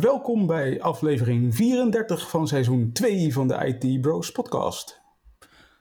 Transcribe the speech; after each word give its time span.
Welkom 0.00 0.46
bij 0.46 0.80
aflevering 0.80 1.54
34 1.54 2.30
van 2.30 2.48
seizoen 2.48 2.92
2 2.92 3.32
van 3.32 3.48
de 3.48 3.54
IT 3.54 4.00
Bros 4.00 4.32
podcast. 4.32 5.00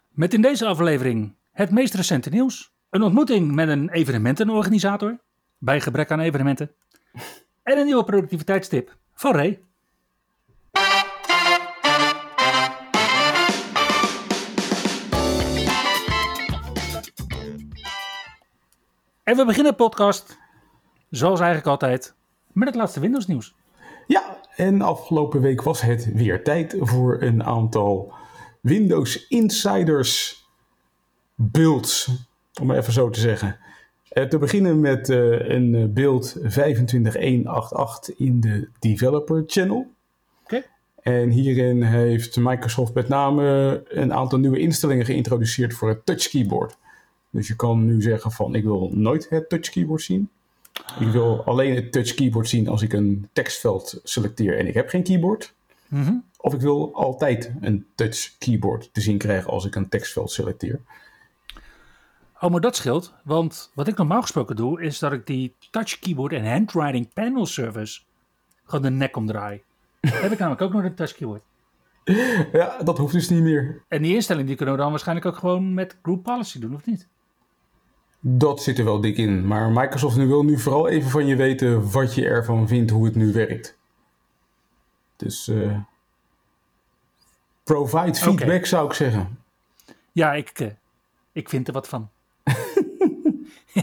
Met 0.10 0.34
in 0.34 0.42
deze 0.42 0.66
aflevering 0.66 1.36
het 1.52 1.72
meest 1.72 1.94
recente 1.94 2.30
nieuws. 2.30 2.74
Een 2.90 3.02
ontmoeting 3.02 3.52
met 3.52 3.68
een 3.68 3.90
evenementenorganisator, 3.90 5.20
bij 5.58 5.82
gebrek 5.82 6.12
aan 6.12 6.20
evenementen. 6.20 6.72
En 7.64 7.78
een 7.78 7.86
nieuwe 7.86 8.04
productiviteitstip 8.04 8.98
van 9.14 9.34
Ray. 9.34 9.62
En 19.24 19.36
we 19.36 19.46
beginnen 19.46 19.72
de 19.72 19.78
podcast, 19.78 20.38
zoals 21.10 21.40
eigenlijk 21.40 21.70
altijd, 21.70 22.16
met 22.52 22.68
het 22.68 22.78
laatste 22.78 23.00
Windows 23.00 23.28
nieuws. 23.28 23.60
Ja, 24.12 24.38
en 24.56 24.82
afgelopen 24.82 25.42
week 25.42 25.62
was 25.62 25.82
het 25.82 26.14
weer 26.14 26.44
tijd 26.44 26.76
voor 26.80 27.22
een 27.22 27.44
aantal 27.44 28.14
Windows 28.62 29.28
Insiders 29.28 30.46
builds, 31.36 32.10
om 32.62 32.68
maar 32.68 32.78
even 32.78 32.94
zo 32.94 33.10
te 33.10 33.20
zeggen. 33.20 33.58
Eh, 34.10 34.24
te 34.24 34.38
beginnen 34.38 34.80
met 34.80 35.10
uh, 35.10 35.50
een 35.50 35.94
build 35.94 36.38
25188 36.44 38.18
in 38.18 38.40
de 38.40 38.70
Developer 38.80 39.44
Channel. 39.48 39.92
Oké. 40.44 40.64
En 41.02 41.30
hierin 41.30 41.84
heeft 41.84 42.38
Microsoft 42.38 42.94
met 42.94 43.08
name 43.08 43.84
een 43.88 44.14
aantal 44.14 44.40
nieuwe 44.40 44.60
instellingen 44.60 45.06
geïntroduceerd 45.06 45.74
voor 45.74 45.90
het 45.90 46.06
touch 46.06 46.30
keyboard. 46.30 46.78
Dus 47.30 47.48
je 47.48 47.56
kan 47.56 47.86
nu 47.86 48.02
zeggen 48.02 48.32
van 48.32 48.56
ik 48.56 48.64
wil 48.64 48.90
nooit 48.94 49.30
het 49.30 49.50
touch 49.50 49.70
keyboard 49.70 50.02
zien. 50.02 50.30
Ik 51.00 51.08
wil 51.08 51.44
alleen 51.44 51.76
het 51.76 51.92
touch 51.92 52.14
keyboard 52.14 52.50
zien 52.50 52.68
als 52.68 52.82
ik 52.82 52.94
een 52.94 53.30
tekstveld 53.34 54.00
selecteer 54.04 54.58
en 54.58 54.68
ik 54.68 54.74
heb 54.74 54.90
geen 54.90 55.04
keyboard. 55.04 55.54
Mhm. 55.88 56.14
Of 56.38 56.54
ik 56.54 56.62
wil 56.62 56.94
altijd 56.94 57.52
een 57.62 57.86
touch 57.96 58.38
keyboard 58.38 58.90
te 58.94 59.02
zien 59.02 59.18
krijgen 59.18 59.52
als 59.52 59.66
ik 59.66 59.76
een 59.76 59.90
tekstveld 59.90 60.32
selecteer. 60.32 60.80
Oh, 62.40 62.52
maar 62.52 62.62
dat 62.62 62.76
scheelt. 62.76 63.14
Want 63.24 63.72
wat 63.74 63.88
ik 63.88 63.98
normaal 63.98 64.22
gesproken 64.22 64.56
doe, 64.56 64.82
is 64.82 65.00
dat 65.00 65.12
ik 65.12 65.28
die 65.28 65.54
touch 65.72 66.00
keyboard 66.00 66.34
en 66.34 66.52
handwriting 66.52 67.14
panel 67.14 67.46
service 67.46 68.02
gewoon 68.66 68.82
de 68.82 68.90
nek 68.90 69.16
omdraai. 69.16 69.62
heb 70.08 70.32
ik 70.32 70.40
namelijk 70.40 70.62
ook 70.62 70.74
nog 70.74 70.84
een 70.84 70.96
touch 70.96 71.16
keyboard. 71.16 71.42
Ja, 72.52 72.78
dat 72.84 72.98
hoeft 72.98 73.14
dus 73.14 73.30
niet 73.30 73.42
meer. 73.42 73.84
En 73.88 74.02
die 74.02 74.16
instelling 74.16 74.48
die 74.48 74.56
kunnen 74.56 74.76
we 74.76 74.82
dan 74.82 74.90
waarschijnlijk 74.90 75.28
ook 75.28 75.38
gewoon 75.38 75.74
met 75.74 75.98
group 76.02 76.24
policy 76.24 76.60
doen, 76.60 76.76
of 76.76 76.86
niet? 76.86 77.08
Dat 78.24 78.64
zit 78.64 78.78
er 78.80 78.86
wel 78.86 79.02
dik 79.02 79.18
in. 79.18 79.48
Maar 79.48 79.70
Microsoft 79.70 80.16
wil 80.16 80.44
nu 80.44 80.60
vooral 80.60 80.88
even 80.88 81.10
van 81.10 81.26
je 81.26 81.36
weten 81.36 81.92
wat 81.92 82.16
je 82.16 82.26
ervan 82.26 82.68
vindt, 82.68 82.92
hoe 82.92 83.06
het 83.06 83.16
nu 83.16 83.34
werkt. 83.34 83.78
Dus 85.16 85.48
uh, 85.48 85.78
provide 87.64 88.16
feedback 88.16 88.66
zou 88.66 88.88
ik 88.88 88.94
zeggen. 88.94 89.40
Ja, 90.12 90.34
ik, 90.34 90.50
eh, 90.60 90.68
ik 91.32 91.50
vind 91.50 91.68
er 91.68 91.74
wat 91.74 91.88
van. 91.88 92.10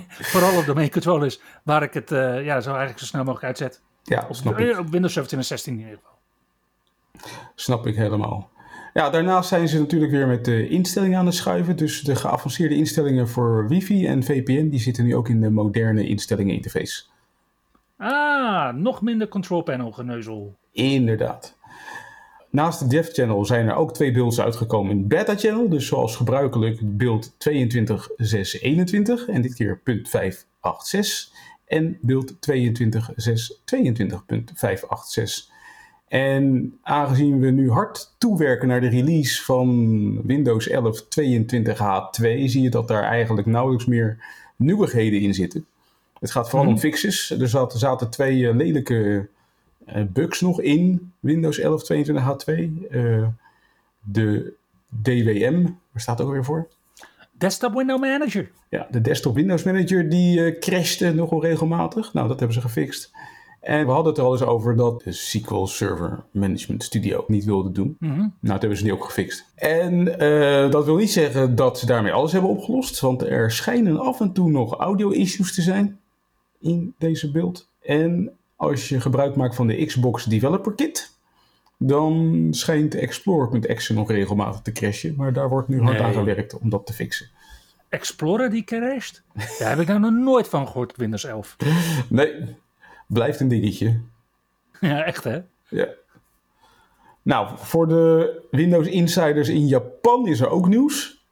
Vooral 0.08 0.58
op 0.58 0.66
domain 0.66 0.90
controllers, 0.90 1.40
waar 1.62 1.82
ik 1.82 1.94
het 1.94 2.12
eh, 2.12 2.44
ja, 2.44 2.60
zo 2.60 2.68
eigenlijk 2.70 2.98
zo 2.98 3.04
snel 3.04 3.20
mogelijk 3.24 3.46
uitzet. 3.46 3.80
Ja, 4.02 4.26
Op, 4.28 4.34
snap 4.34 4.58
ik. 4.58 4.72
eh, 4.72 4.78
op 4.78 4.88
Windows 4.88 5.12
17 5.12 5.38
en 5.38 5.44
16 5.44 5.72
in 5.72 5.78
ieder 5.78 5.98
geval. 5.98 6.16
Snap 7.54 7.86
ik 7.86 7.96
helemaal. 7.96 8.50
Ja, 8.94 9.10
daarnaast 9.10 9.48
zijn 9.48 9.68
ze 9.68 9.78
natuurlijk 9.78 10.12
weer 10.12 10.26
met 10.26 10.44
de 10.44 10.68
instellingen 10.68 11.18
aan 11.18 11.26
het 11.26 11.34
schuiven. 11.34 11.76
Dus 11.76 12.02
de 12.02 12.16
geavanceerde 12.16 12.74
instellingen 12.74 13.28
voor 13.28 13.68
wifi 13.68 14.06
en 14.06 14.22
VPN, 14.22 14.68
die 14.68 14.80
zitten 14.80 15.04
nu 15.04 15.16
ook 15.16 15.28
in 15.28 15.40
de 15.40 15.50
moderne 15.50 16.06
instellingen 16.06 16.54
interface. 16.54 17.02
Ah, 17.96 18.74
nog 18.74 19.02
minder 19.02 19.28
control 19.28 19.62
panel 19.62 19.92
geneuzel. 19.92 20.54
Inderdaad. 20.72 21.56
Naast 22.50 22.78
de 22.78 22.86
dev 22.86 23.12
channel 23.12 23.44
zijn 23.44 23.68
er 23.68 23.74
ook 23.74 23.94
twee 23.94 24.12
builds 24.12 24.40
uitgekomen 24.40 24.90
in 24.90 25.08
beta 25.08 25.36
channel. 25.36 25.68
Dus 25.68 25.86
zoals 25.86 26.16
gebruikelijk 26.16 26.78
beeld 26.82 27.32
22.621 27.32 27.36
en 29.26 29.42
dit 29.42 29.54
keer 29.54 29.78
punt 29.78 30.08
586. 30.08 31.36
En 31.66 31.98
beeld 32.00 32.32
22.622.586. 32.32 32.38
En 36.08 36.74
aangezien 36.82 37.40
we 37.40 37.50
nu 37.50 37.70
hard 37.70 38.14
toewerken 38.18 38.68
naar 38.68 38.80
de 38.80 38.88
release 38.88 39.44
van 39.44 40.22
Windows 40.26 40.68
11 40.68 41.02
22H2, 41.04 42.22
zie 42.44 42.62
je 42.62 42.70
dat 42.70 42.88
daar 42.88 43.02
eigenlijk 43.02 43.46
nauwelijks 43.46 43.86
meer 43.86 44.24
nieuwigheden 44.56 45.20
in 45.20 45.34
zitten. 45.34 45.66
Het 46.20 46.30
gaat 46.30 46.48
vooral 46.50 46.66
om 46.68 46.72
Mhm. 46.72 46.82
fixes. 46.82 47.30
Er 47.30 47.48
zaten, 47.48 47.78
zaten 47.78 48.10
twee 48.10 48.48
eh, 48.48 48.54
lelijke 48.56 49.28
eh, 49.86 50.02
bugs 50.12 50.40
nog 50.40 50.60
in 50.60 51.12
Windows 51.20 51.58
11 51.58 51.82
22H2. 51.84 52.86
Eh, 52.90 53.26
de 54.00 54.52
DWM, 55.02 55.62
waar 55.62 56.00
staat 56.02 56.18
het 56.18 56.26
ook 56.26 56.32
weer 56.32 56.44
voor? 56.44 56.68
Desktop 57.32 57.74
Window 57.74 58.00
Manager. 58.00 58.50
Ja, 58.70 58.86
de 58.90 59.00
desktop 59.00 59.34
Windows 59.34 59.62
Manager 59.62 60.08
die 60.08 60.58
crashte 60.58 61.14
nogal 61.14 61.42
regelmatig. 61.42 62.12
Nou, 62.12 62.28
dat 62.28 62.38
hebben 62.38 62.56
ze 62.56 62.62
gefixt. 62.62 63.10
En 63.68 63.86
we 63.86 63.92
hadden 63.92 64.08
het 64.08 64.18
er 64.18 64.24
al 64.24 64.32
eens 64.32 64.42
over 64.42 64.76
dat 64.76 65.02
de 65.02 65.12
SQL 65.12 65.64
Server 65.64 66.24
Management 66.32 66.82
Studio 66.84 67.24
niet 67.26 67.44
wilde 67.44 67.70
doen. 67.72 67.96
Mhm. 67.98 68.18
Nou, 68.18 68.30
dat 68.40 68.60
hebben 68.60 68.78
ze 68.78 68.84
nu 68.84 68.92
ook 68.92 69.04
gefixt. 69.04 69.52
En 69.54 70.18
eh, 70.18 70.70
dat 70.70 70.84
wil 70.84 70.96
niet 70.96 71.10
zeggen 71.10 71.54
dat 71.54 71.78
ze 71.78 71.86
daarmee 71.86 72.12
alles 72.12 72.32
hebben 72.32 72.50
opgelost. 72.50 73.00
Want 73.00 73.22
er 73.22 73.50
schijnen 73.50 74.00
af 74.00 74.20
en 74.20 74.32
toe 74.32 74.50
nog 74.50 74.74
audio-issues 74.74 75.54
te 75.54 75.62
zijn 75.62 76.00
in 76.60 76.94
deze 76.98 77.30
beeld. 77.30 77.70
En 77.80 78.32
als 78.56 78.88
je 78.88 79.00
gebruik 79.00 79.36
maakt 79.36 79.54
van 79.54 79.66
de 79.66 79.84
Xbox 79.84 80.24
Developer 80.24 80.74
Kit... 80.74 81.18
dan 81.78 82.46
schijnt 82.50 82.94
Explorer.exe 82.94 83.94
nog 83.94 84.10
regelmatig 84.10 84.60
te 84.60 84.72
crashen. 84.72 85.14
Maar 85.16 85.32
daar 85.32 85.48
wordt 85.48 85.68
nu 85.68 85.82
hard 85.82 85.92
Nee. 85.98 86.02
aan 86.06 86.12
gewerkt 86.12 86.58
om 86.58 86.70
dat 86.70 86.86
te 86.86 86.92
fixen. 86.92 87.30
Explorer 87.88 88.50
die 88.50 88.64
crasht? 88.64 89.22
Daar 89.58 89.68
heb 89.70 89.78
ik 89.78 89.86
nou 89.86 90.00
nog 90.00 90.12
nooit 90.12 90.48
van 90.48 90.66
gehoord 90.66 90.90
op 90.90 90.96
Windows 90.96 91.24
11. 91.24 91.56
Nee, 92.08 92.56
blijft 93.08 93.40
een 93.40 93.48
dingetje. 93.48 94.00
Ja, 94.80 95.04
echt 95.04 95.24
hè? 95.24 95.40
Ja. 95.68 95.88
Nou, 97.22 97.48
voor 97.56 97.88
de 97.88 98.32
Windows 98.50 98.86
Insiders 98.86 99.48
in 99.48 99.66
Japan 99.66 100.28
is 100.28 100.40
er 100.40 100.48
ook 100.48 100.68
nieuws. 100.68 101.24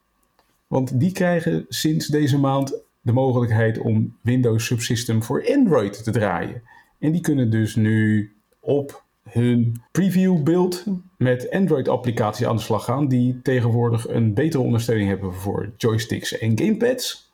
Want 0.66 1.00
die 1.00 1.12
krijgen 1.12 1.64
sinds 1.68 2.06
deze 2.06 2.38
maand 2.38 2.84
de 3.00 3.12
mogelijkheid 3.12 3.78
om 3.78 4.16
Windows 4.22 4.66
Subsystem 4.66 5.22
voor 5.22 5.46
Android 5.54 6.04
te 6.04 6.10
draaien. 6.10 6.62
En 6.98 7.12
die 7.12 7.20
kunnen 7.20 7.50
dus 7.50 7.74
nu 7.74 8.32
op 8.60 9.04
hun 9.28 9.82
preview 9.92 10.42
build 10.42 10.84
met 11.18 11.50
Android 11.50 11.88
applicaties 11.88 12.46
aan 12.46 12.56
de 12.56 12.62
slag 12.62 12.84
gaan. 12.84 13.08
Die 13.08 13.42
tegenwoordig 13.42 14.08
een 14.08 14.34
betere 14.34 14.62
ondersteuning 14.62 15.08
hebben 15.08 15.34
voor 15.34 15.72
joysticks 15.76 16.38
en 16.38 16.58
gamepads. 16.58 17.25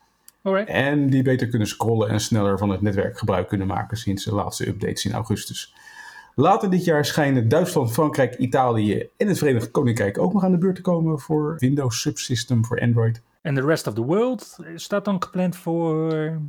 Alright. 0.42 0.68
En 0.68 1.10
die 1.10 1.22
beter 1.22 1.48
kunnen 1.48 1.68
scrollen 1.68 2.08
en 2.08 2.20
sneller 2.20 2.58
van 2.58 2.68
het 2.68 2.80
netwerk 2.80 3.18
gebruik 3.18 3.48
kunnen 3.48 3.66
maken 3.66 3.96
sinds 3.96 4.24
de 4.24 4.34
laatste 4.34 4.68
updates 4.68 5.04
in 5.04 5.12
augustus. 5.12 5.74
Later 6.34 6.70
dit 6.70 6.84
jaar 6.84 7.04
schijnen 7.04 7.48
Duitsland, 7.48 7.92
Frankrijk, 7.92 8.34
Italië 8.34 9.08
en 9.16 9.28
het 9.28 9.38
Verenigd 9.38 9.70
Koninkrijk 9.70 10.18
ook 10.18 10.32
nog 10.32 10.44
aan 10.44 10.50
de 10.50 10.58
beurt 10.58 10.74
te 10.74 10.82
komen 10.82 11.18
voor 11.18 11.56
Windows 11.58 12.00
Subsystem 12.00 12.64
voor 12.64 12.80
Android. 12.80 13.22
En 13.40 13.54
de 13.54 13.60
rest 13.60 13.86
of 13.86 13.94
the 13.94 14.04
world 14.04 14.58
staat 14.74 15.04
dan 15.04 15.22
gepland 15.22 15.56
voor... 15.56 16.40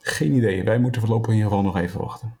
Geen 0.00 0.32
idee, 0.32 0.64
wij 0.64 0.78
moeten 0.78 1.00
voorlopig 1.00 1.28
in 1.28 1.36
ieder 1.36 1.50
geval 1.50 1.64
nog 1.64 1.76
even 1.76 2.00
wachten. 2.00 2.38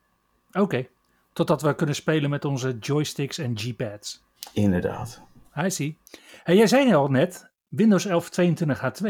Oké, 0.52 0.86
totdat 1.32 1.62
we 1.62 1.74
kunnen 1.74 1.94
spelen 1.94 2.30
met 2.30 2.44
onze 2.44 2.76
joysticks 2.80 3.38
en 3.38 3.58
G-pads. 3.58 4.24
Inderdaad. 4.52 5.22
I 5.56 5.70
see. 5.70 5.96
Hey, 6.42 6.56
jij 6.56 6.66
zei 6.66 6.94
al 6.94 7.08
net, 7.08 7.50
Windows 7.68 8.06
11 8.06 8.30
22H2. 8.40 9.08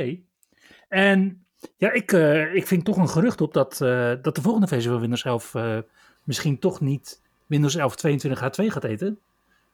En 0.88 1.44
ja, 1.76 1.92
ik, 1.92 2.12
eh, 2.12 2.54
ik 2.54 2.66
vind 2.66 2.84
toch 2.84 2.96
een 2.96 3.08
gerucht 3.08 3.40
op 3.40 3.52
dat, 3.52 3.80
eh, 3.80 4.12
dat 4.22 4.34
de 4.34 4.42
volgende 4.42 4.66
versie 4.66 4.90
van 4.90 5.00
Windows 5.00 5.24
11 5.24 5.54
eh, 5.54 5.78
misschien 6.22 6.58
toch 6.58 6.80
niet 6.80 7.22
Windows 7.46 7.76
11 7.76 7.94
22H2 7.94 8.70
gaat 8.70 8.84
eten. 8.84 9.18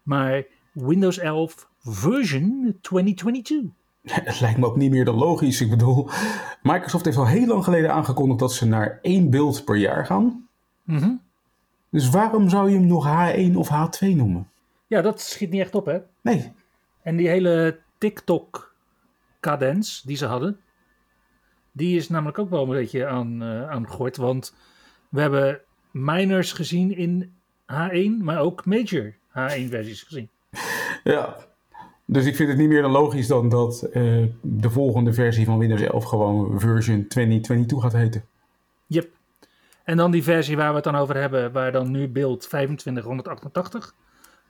Maar 0.02 0.44
Windows 0.72 1.19
11 1.19 1.69
version 1.82 2.78
2022. 2.81 3.70
Het 4.02 4.40
lijkt 4.40 4.58
me 4.58 4.66
ook 4.66 4.76
niet 4.76 4.90
meer 4.90 5.04
dan 5.04 5.14
logisch. 5.14 5.60
Ik 5.60 5.70
bedoel, 5.70 6.08
Microsoft 6.62 7.04
heeft 7.04 7.16
al 7.16 7.26
heel 7.26 7.46
lang 7.46 7.64
geleden 7.64 7.92
aangekondigd 7.92 8.40
dat 8.40 8.52
ze 8.52 8.66
naar 8.66 8.98
één 9.02 9.31
beeld 9.31 9.64
per 9.64 9.76
jaar 9.76 10.06
gaan. 10.06 10.48
Mhm. 10.82 11.10
Dus 11.90 12.10
waarom 12.10 12.48
zou 12.48 12.70
je 12.70 12.76
hem 12.76 12.86
nog 12.86 13.06
H1 13.06 13.56
of 13.56 13.69
H2 13.69 14.16
noemen? 14.16 14.48
Ja, 14.86 15.02
dat 15.02 15.20
schiet 15.20 15.50
niet 15.50 15.60
echt 15.60 15.75
op, 15.75 15.86
hè? 15.86 15.98
Nee. 16.20 16.52
En 17.02 17.16
die 17.16 17.28
hele 17.28 17.78
TikTok-cadens 17.98 20.02
die 20.02 20.16
ze 20.16 20.26
hadden, 20.26 20.60
die 21.76 21.96
is 21.96 22.08
namelijk 22.08 22.38
ook 22.38 22.50
wel 22.50 22.62
een 22.62 22.68
beetje 22.68 23.06
aan, 23.06 23.42
uh, 23.42 23.70
aangegooid. 23.70 24.16
Want 24.16 24.54
we 25.08 25.20
hebben 25.20 25.60
minors 25.90 26.52
gezien 26.52 26.96
in 26.96 27.32
H1, 27.72 28.22
maar 28.22 28.38
ook 28.38 28.64
major 28.64 29.14
H1-versies 29.28 30.02
gezien. 30.02 30.28
Ja, 31.04 31.36
dus 32.04 32.26
ik 32.26 32.36
vind 32.36 32.48
het 32.48 32.58
niet 32.58 32.68
meer 32.68 32.82
dan 32.82 32.90
logisch 32.90 33.26
dan 33.26 33.48
dat 33.48 33.86
uh, 33.92 34.26
de 34.40 34.70
volgende 34.70 35.12
versie 35.12 35.44
van 35.44 35.58
Windows 35.58 35.80
11 35.80 36.04
gewoon 36.04 36.60
version 36.60 37.06
2022 37.06 37.80
gaat 37.80 37.92
heten. 37.92 38.24
Yep. 38.86 39.08
En 39.84 39.96
dan 39.96 40.10
die 40.10 40.22
versie 40.22 40.56
waar 40.56 40.68
we 40.68 40.74
het 40.74 40.84
dan 40.84 40.96
over 40.96 41.16
hebben, 41.16 41.52
waar 41.52 41.72
dan 41.72 41.90
nu 41.90 42.08
beeld 42.08 42.40
2588 42.40 43.94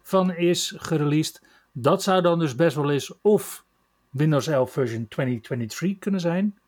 van 0.03 0.35
is 0.35 0.75
gereleased. 0.77 1.43
Dat 1.73 2.03
zou 2.03 2.23
dan 2.23 2.39
dus 2.39 2.55
best 2.55 2.77
wel 2.77 2.91
eens 2.91 3.13
of 3.23 3.65
Windows 4.11 4.47
11 4.47 4.73
version 4.73 5.09
2023 5.09 5.99
kunnen 5.99 6.21
zijn, 6.21 6.59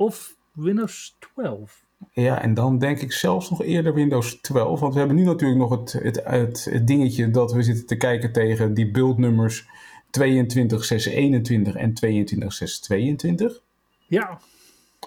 of 0.00 0.36
Windows 0.52 1.16
12. 1.34 1.84
Ja, 2.12 2.42
en 2.42 2.54
dan 2.54 2.78
denk 2.78 2.98
ik 3.00 3.12
zelfs 3.12 3.50
nog 3.50 3.62
eerder 3.62 3.94
Windows 3.94 4.40
12. 4.40 4.80
Want 4.80 4.92
we 4.92 4.98
hebben 4.98 5.16
nu 5.16 5.24
natuurlijk 5.24 5.60
nog 5.60 5.70
het, 5.70 5.92
het, 5.92 6.20
het, 6.24 6.64
het 6.64 6.86
dingetje 6.86 7.30
dat 7.30 7.52
we 7.52 7.62
zitten 7.62 7.86
te 7.86 7.96
kijken 7.96 8.32
tegen 8.32 8.74
die 8.74 8.90
buildnummers 8.90 9.66
22.621 9.66 9.68
en 11.72 11.92
22.622. 12.06 13.62
Ja. 14.06 14.40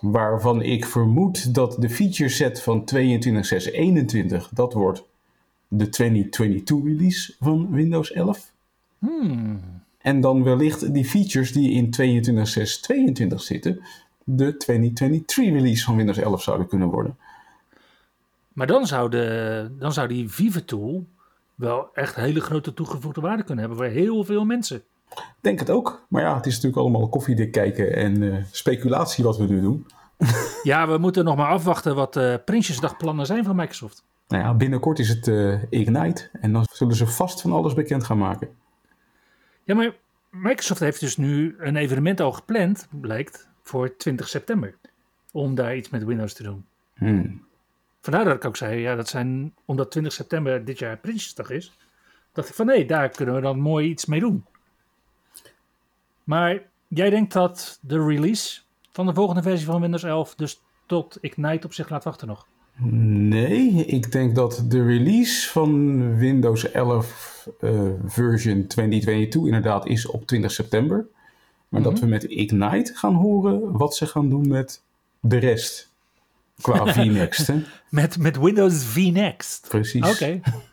Waarvan 0.01 0.61
ik 0.61 0.85
vermoed 0.85 1.55
dat 1.55 1.81
de 1.81 1.89
feature 1.89 2.29
set 2.29 2.61
van 2.61 2.89
22.621, 2.95 4.49
dat 4.51 4.73
wordt 4.73 5.03
de 5.67 5.89
2022 5.89 6.83
release 6.83 7.35
van 7.39 7.71
Windows 7.71 8.11
11. 8.11 8.51
Hmm. 8.99 9.59
En 9.97 10.21
dan 10.21 10.43
wellicht 10.43 10.93
die 10.93 11.05
features 11.05 11.51
die 11.51 11.71
in 11.71 11.85
22.622 13.25 13.35
zitten, 13.35 13.81
de 14.23 14.57
2023 14.57 15.53
release 15.53 15.83
van 15.83 15.95
Windows 15.95 16.17
11 16.17 16.43
zouden 16.43 16.67
kunnen 16.67 16.87
worden. 16.87 17.17
Maar 18.53 18.67
dan 18.67 18.87
zou, 18.87 19.09
de, 19.09 19.69
dan 19.79 19.93
zou 19.93 20.07
die 20.07 20.29
Vive 20.29 20.65
Tool 20.65 21.05
wel 21.55 21.89
echt 21.93 22.15
hele 22.15 22.41
grote 22.41 22.73
toegevoegde 22.73 23.21
waarde 23.21 23.43
kunnen 23.43 23.65
hebben 23.65 23.83
voor 23.83 23.95
heel 23.95 24.23
veel 24.23 24.45
mensen. 24.45 24.83
Denk 25.41 25.59
het 25.59 25.69
ook. 25.69 26.05
Maar 26.09 26.21
ja, 26.21 26.35
het 26.35 26.45
is 26.45 26.53
natuurlijk 26.53 26.81
allemaal 26.81 27.09
koffiedik 27.09 27.51
kijken 27.51 27.95
en 27.95 28.21
uh, 28.21 28.37
speculatie 28.51 29.23
wat 29.23 29.37
we 29.37 29.45
nu 29.45 29.61
doen. 29.61 29.87
ja, 30.63 30.87
we 30.87 30.97
moeten 30.97 31.25
nog 31.25 31.35
maar 31.35 31.49
afwachten 31.49 31.95
wat 31.95 32.13
de 32.13 32.37
uh, 32.39 32.45
Prinsjesdagplannen 32.45 33.25
zijn 33.25 33.43
van 33.43 33.55
Microsoft. 33.55 34.03
Nou 34.27 34.43
ja, 34.43 34.53
binnenkort 34.53 34.99
is 34.99 35.09
het 35.09 35.27
uh, 35.27 35.63
Ignite 35.69 36.29
en 36.41 36.53
dan 36.53 36.65
zullen 36.71 36.95
ze 36.95 37.07
vast 37.07 37.41
van 37.41 37.51
alles 37.51 37.73
bekend 37.73 38.03
gaan 38.03 38.17
maken. 38.17 38.49
Ja, 39.63 39.75
maar 39.75 39.95
Microsoft 40.29 40.79
heeft 40.79 40.99
dus 40.99 41.17
nu 41.17 41.55
een 41.59 41.75
evenement 41.75 42.21
al 42.21 42.31
gepland, 42.31 42.87
blijkt, 42.89 43.47
voor 43.63 43.95
20 43.95 44.27
september. 44.27 44.75
Om 45.31 45.55
daar 45.55 45.75
iets 45.75 45.89
met 45.89 46.03
Windows 46.03 46.33
te 46.33 46.43
doen. 46.43 46.65
Hmm. 46.93 47.45
Vandaar 48.01 48.23
dat 48.23 48.35
ik 48.35 48.45
ook 48.45 48.57
zei, 48.57 48.79
ja, 48.79 48.95
dat 48.95 49.07
zijn, 49.07 49.53
omdat 49.65 49.91
20 49.91 50.13
september 50.13 50.65
dit 50.65 50.79
jaar 50.79 50.97
Prinsjesdag 50.97 51.49
is, 51.49 51.71
dacht 52.31 52.49
ik 52.49 52.55
van 52.55 52.65
nee, 52.65 52.85
daar 52.85 53.09
kunnen 53.09 53.35
we 53.35 53.41
dan 53.41 53.59
mooi 53.59 53.89
iets 53.89 54.05
mee 54.05 54.19
doen. 54.19 54.45
Maar 56.23 56.61
jij 56.87 57.09
denkt 57.09 57.33
dat 57.33 57.79
de 57.81 58.05
release 58.05 58.61
van 58.91 59.05
de 59.05 59.13
volgende 59.13 59.41
versie 59.41 59.65
van 59.65 59.81
Windows 59.81 60.03
11 60.03 60.35
dus 60.35 60.61
tot 60.85 61.17
Ignite 61.21 61.65
op 61.65 61.73
zich 61.73 61.89
laat 61.89 62.03
wachten 62.03 62.27
nog? 62.27 62.47
Nee, 62.77 63.85
ik 63.85 64.11
denk 64.11 64.35
dat 64.35 64.65
de 64.67 64.85
release 64.85 65.49
van 65.49 66.17
Windows 66.17 66.71
11 66.71 67.47
uh, 67.61 67.91
version 68.05 68.67
2022 68.67 69.45
inderdaad 69.45 69.87
is 69.87 70.05
op 70.05 70.25
20 70.27 70.51
september. 70.51 71.05
Maar 71.73 71.81
mm 71.81 71.87
-hmm. 71.87 71.95
dat 71.95 72.03
we 72.03 72.09
met 72.09 72.23
Ignite 72.23 72.93
gaan 72.95 73.13
horen 73.13 73.77
wat 73.77 73.95
ze 73.95 74.05
gaan 74.05 74.29
doen 74.29 74.47
met 74.47 74.83
de 75.19 75.37
rest. 75.37 75.91
Qua 76.61 76.85
VNext. 76.93 77.47
Hè? 77.47 77.63
met, 77.89 78.17
met 78.17 78.39
Windows 78.39 78.85
VNext. 78.85 79.67
Precies. 79.69 80.11
Oké. 80.11 80.39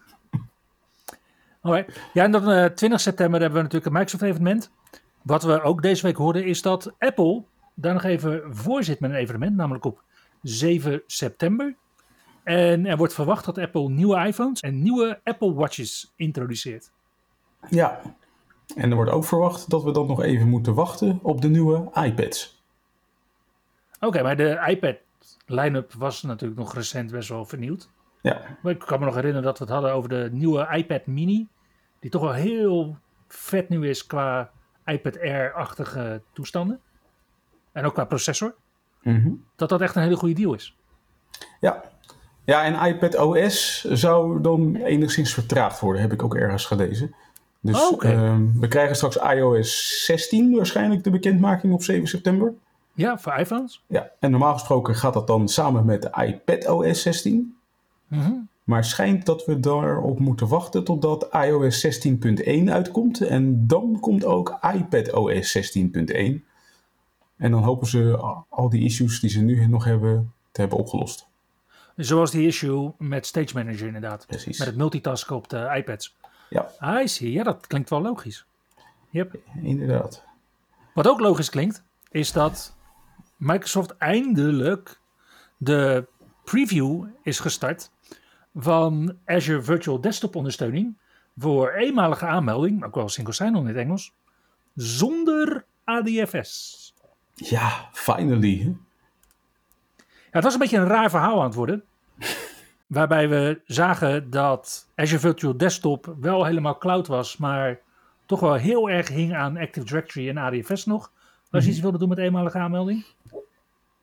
Okay. 1.62 1.87
Ja, 2.12 2.25
en 2.25 2.31
dan 2.31 2.50
uh, 2.50 2.64
20 2.64 3.00
september 3.00 3.41
hebben 3.41 3.58
we 3.58 3.64
natuurlijk 3.64 3.87
een 3.93 3.99
Microsoft 4.00 4.23
evenement. 4.23 4.70
Wat 5.23 5.43
we 5.43 5.62
ook 5.62 5.82
deze 5.82 6.02
week 6.02 6.17
hoorden 6.17 6.44
is 6.44 6.62
dat 6.62 6.93
Apple 6.99 7.43
daar 7.75 7.93
nog 7.93 8.05
even 8.05 8.43
voor 8.50 8.85
zit 8.85 9.00
met 9.00 9.11
een 9.11 9.17
evenement, 9.17 9.56
namelijk 9.56 9.85
op 9.85 10.02
7 10.43 11.02
september. 11.06 11.75
En 12.43 12.87
er 12.87 12.97
wordt 12.97 13.14
verwacht 13.14 13.44
dat 13.44 13.58
Apple 13.58 13.88
nieuwe 13.88 14.26
iPhones 14.26 14.61
en 14.61 14.82
nieuwe 14.82 15.20
Apple 15.25 15.55
Watches 15.55 16.12
introduceert. 16.17 16.91
Ja, 17.69 18.00
en 18.76 18.90
er 18.90 18.96
wordt 18.96 19.11
ook 19.11 19.25
verwacht 19.25 19.70
dat 19.70 19.82
we 19.82 19.93
dan 19.93 20.06
nog 20.06 20.22
even 20.22 20.49
moeten 20.49 20.75
wachten 20.75 21.19
op 21.22 21.40
de 21.40 21.49
nieuwe 21.49 21.90
iPads. 21.93 22.62
Oké, 23.94 24.06
okay, 24.06 24.22
maar 24.22 24.37
de 24.37 24.64
iPad 24.69 24.96
line-up 25.46 25.93
was 25.93 26.22
natuurlijk 26.22 26.61
nog 26.61 26.75
recent 26.75 27.11
best 27.11 27.28
wel 27.28 27.44
vernieuwd. 27.44 27.90
Ja. 28.22 28.40
Maar 28.62 28.72
ik 28.72 28.78
kan 28.78 28.99
me 28.99 29.05
nog 29.05 29.14
herinneren 29.14 29.46
dat 29.46 29.58
we 29.58 29.64
het 29.64 29.72
hadden 29.72 29.93
over 29.93 30.08
de 30.08 30.28
nieuwe 30.32 30.69
iPad 30.72 31.06
mini. 31.06 31.49
Die 32.00 32.11
toch 32.11 32.22
wel 32.22 32.32
heel 32.32 32.99
vet 33.28 33.69
nu 33.69 33.88
is 33.88 34.06
qua 34.06 34.50
iPad 34.84 35.19
Air-achtige 35.20 36.23
toestanden. 36.32 36.81
En 37.73 37.84
ook 37.84 37.94
qua 37.94 38.05
processor. 38.05 38.55
Mm 39.02 39.23
-hmm. 39.23 39.44
Dat 39.56 39.69
dat 39.69 39.81
echt 39.81 39.94
een 39.96 40.02
hele 40.02 40.16
goede 40.16 40.34
deal 40.34 40.55
is. 40.55 40.76
Ja. 41.61 41.82
Ja, 42.44 42.64
en 42.64 42.94
iPad 42.94 43.19
OS 43.19 43.84
zou 43.84 44.40
dan 44.40 44.76
enigszins 44.76 45.34
vertraagd 45.34 45.81
worden, 45.81 46.02
heb 46.02 46.12
ik 46.12 46.23
ook 46.23 46.34
ergens 46.34 46.66
gelezen. 46.66 47.14
Dus 47.60 47.76
oh, 47.76 47.92
okay. 47.92 48.14
uh, 48.14 48.36
we 48.54 48.68
krijgen 48.68 48.96
straks 48.96 49.16
iOS 49.16 50.04
16 50.04 50.56
waarschijnlijk 50.56 51.04
de 51.04 51.10
bekendmaking 51.10 51.72
op 51.72 51.82
7 51.82 52.08
september. 52.08 52.54
Ja, 52.92 53.18
voor 53.18 53.32
iPhones. 53.32 53.84
Ja, 53.86 54.10
en 54.18 54.30
normaal 54.30 54.52
gesproken 54.52 54.94
gaat 54.94 55.14
dat 55.14 55.26
dan 55.26 55.48
samen 55.48 55.84
met 55.84 56.02
de 56.02 56.10
iPad 56.26 56.68
OS 56.68 57.02
16. 57.02 57.56
Mm 58.08 58.20
-hmm. 58.20 58.48
Maar 58.64 58.78
het 58.78 58.88
schijnt 58.88 59.26
dat 59.26 59.44
we 59.44 59.60
daarop 59.60 60.18
moeten 60.18 60.48
wachten 60.48 60.84
totdat 60.84 61.28
iOS 61.32 62.04
16.1 62.06 62.64
uitkomt. 62.64 63.20
En 63.20 63.66
dan 63.66 63.98
komt 64.00 64.24
ook 64.24 64.58
iPad 64.74 65.12
OS 65.12 65.74
16.1. 65.78 66.48
En 67.36 67.50
dan 67.50 67.62
hopen 67.62 67.86
ze 67.86 68.16
al 68.48 68.68
die 68.68 68.84
issues 68.84 69.20
die 69.20 69.30
ze 69.30 69.40
nu 69.40 69.66
nog 69.66 69.84
hebben 69.84 70.32
te 70.52 70.60
hebben 70.60 70.78
opgelost. 70.78 71.26
Zoals 71.96 72.30
die 72.30 72.46
issue 72.46 72.92
met 72.98 73.26
Stage 73.26 73.54
Manager 73.54 73.86
inderdaad. 73.86 74.26
Precies. 74.26 74.58
Met 74.58 74.66
het 74.66 74.76
multitasken 74.76 75.36
op 75.36 75.48
de 75.48 75.72
iPads. 75.76 76.16
Ja. 76.50 77.00
I 77.00 77.08
see. 77.08 77.32
Ja, 77.32 77.43
dat 77.43 77.67
klinkt 77.67 77.91
wel 77.91 78.02
logisch. 78.02 78.47
Yep. 79.11 79.35
Inderdaad. 79.62 80.25
Wat 80.95 81.09
ook 81.09 81.21
logisch 81.21 81.50
klinkt, 81.50 81.83
is 82.11 82.33
dat 82.33 82.76
Microsoft 83.37 83.97
eindelijk 83.97 85.00
de 85.57 86.07
preview 86.45 87.04
is 87.23 87.40
gestart 87.40 87.90
van 88.54 89.19
Azure 89.25 89.62
Virtual 89.62 90.00
Desktop 90.00 90.37
ondersteuning 90.37 90.97
voor 91.38 91.73
eenmalige 91.73 92.26
aanmelding, 92.26 92.85
ook 92.85 92.95
wel 92.95 93.09
single 93.09 93.33
sign-on 93.33 93.62
in 93.62 93.66
het 93.66 93.76
Engels, 93.76 94.12
zonder 94.75 95.64
ADFS. 95.85 96.95
Ja, 97.35 97.88
finally. 97.92 98.76
Ja, 99.99 100.37
het 100.37 100.45
was 100.45 100.52
een 100.52 100.59
beetje 100.59 100.78
een 100.78 100.87
raar 100.87 101.11
verhaal 101.11 101.38
aan 101.38 101.47
het 101.47 101.54
worden. 101.54 101.85
Waarbij 102.90 103.28
we 103.28 103.61
zagen 103.64 104.30
dat 104.30 104.88
Azure 104.94 105.20
Virtual 105.20 105.56
Desktop 105.56 106.14
wel 106.20 106.44
helemaal 106.44 106.78
cloud 106.78 107.06
was, 107.06 107.37
maar 107.37 107.78
toch 108.26 108.40
wel 108.40 108.54
heel 108.54 108.90
erg 108.90 109.09
hing 109.09 109.35
aan 109.35 109.56
Active 109.56 109.87
Directory 109.87 110.28
en 110.28 110.38
ADFS 110.38 110.87
nog. 110.87 111.12
Als 111.50 111.64
je 111.64 111.70
iets 111.70 111.80
wilde 111.80 111.99
doen 111.99 112.09
met 112.09 112.18
eenmalige 112.18 112.59
aanmelding. 112.59 113.04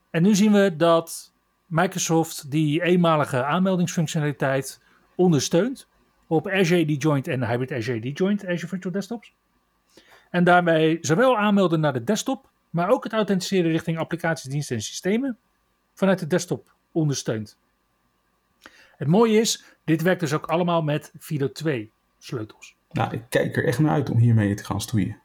En 0.10 0.24
nu 0.24 0.36
zien 0.36 0.52
we 0.52 0.76
dat 0.76 1.34
Microsoft 1.66 2.52
die 2.52 2.84
eenmalige 2.84 3.44
aanmeldingsfunctionaliteit 3.44 4.82
ondersteunt 5.16 5.88
op 6.28 6.48
Azure 6.48 6.94
AD 6.94 7.04
Joint 7.04 7.28
en 7.28 7.48
Hybrid 7.48 7.72
Azure 7.72 8.10
AD 8.10 8.18
Joint 8.18 8.46
Azure 8.46 8.68
Virtual 8.68 8.94
Desktops. 8.94 9.34
En 10.30 10.44
daarmee 10.44 10.98
zowel 11.02 11.38
aanmelden 11.38 11.80
naar 11.80 11.94
de 11.94 12.04
desktop, 12.04 12.50
maar 12.70 12.90
ook 12.90 13.04
het 13.04 13.14
authenticeren 13.14 13.72
richting 13.72 13.98
applicaties, 13.98 14.52
diensten 14.52 14.76
en 14.76 14.82
systemen 14.82 15.38
vanuit 15.94 16.20
de 16.20 16.28
desktop 16.28 16.74
ondersteunt. 16.92 17.58
Het 18.98 19.08
mooie 19.08 19.40
is, 19.40 19.66
dit 19.84 20.02
werkt 20.02 20.20
dus 20.20 20.34
ook 20.34 20.46
allemaal 20.46 20.82
met 20.82 21.14
FIDO 21.20 21.52
2 21.52 21.92
sleutels. 22.18 22.76
Nou, 22.92 23.14
ik 23.14 23.24
kijk 23.30 23.58
er 23.58 23.66
echt 23.66 23.80
naar 23.80 23.92
uit 23.92 24.10
om 24.10 24.18
hiermee 24.18 24.54
te 24.54 24.64
gaan 24.66 24.82
stoeien. 24.82 25.22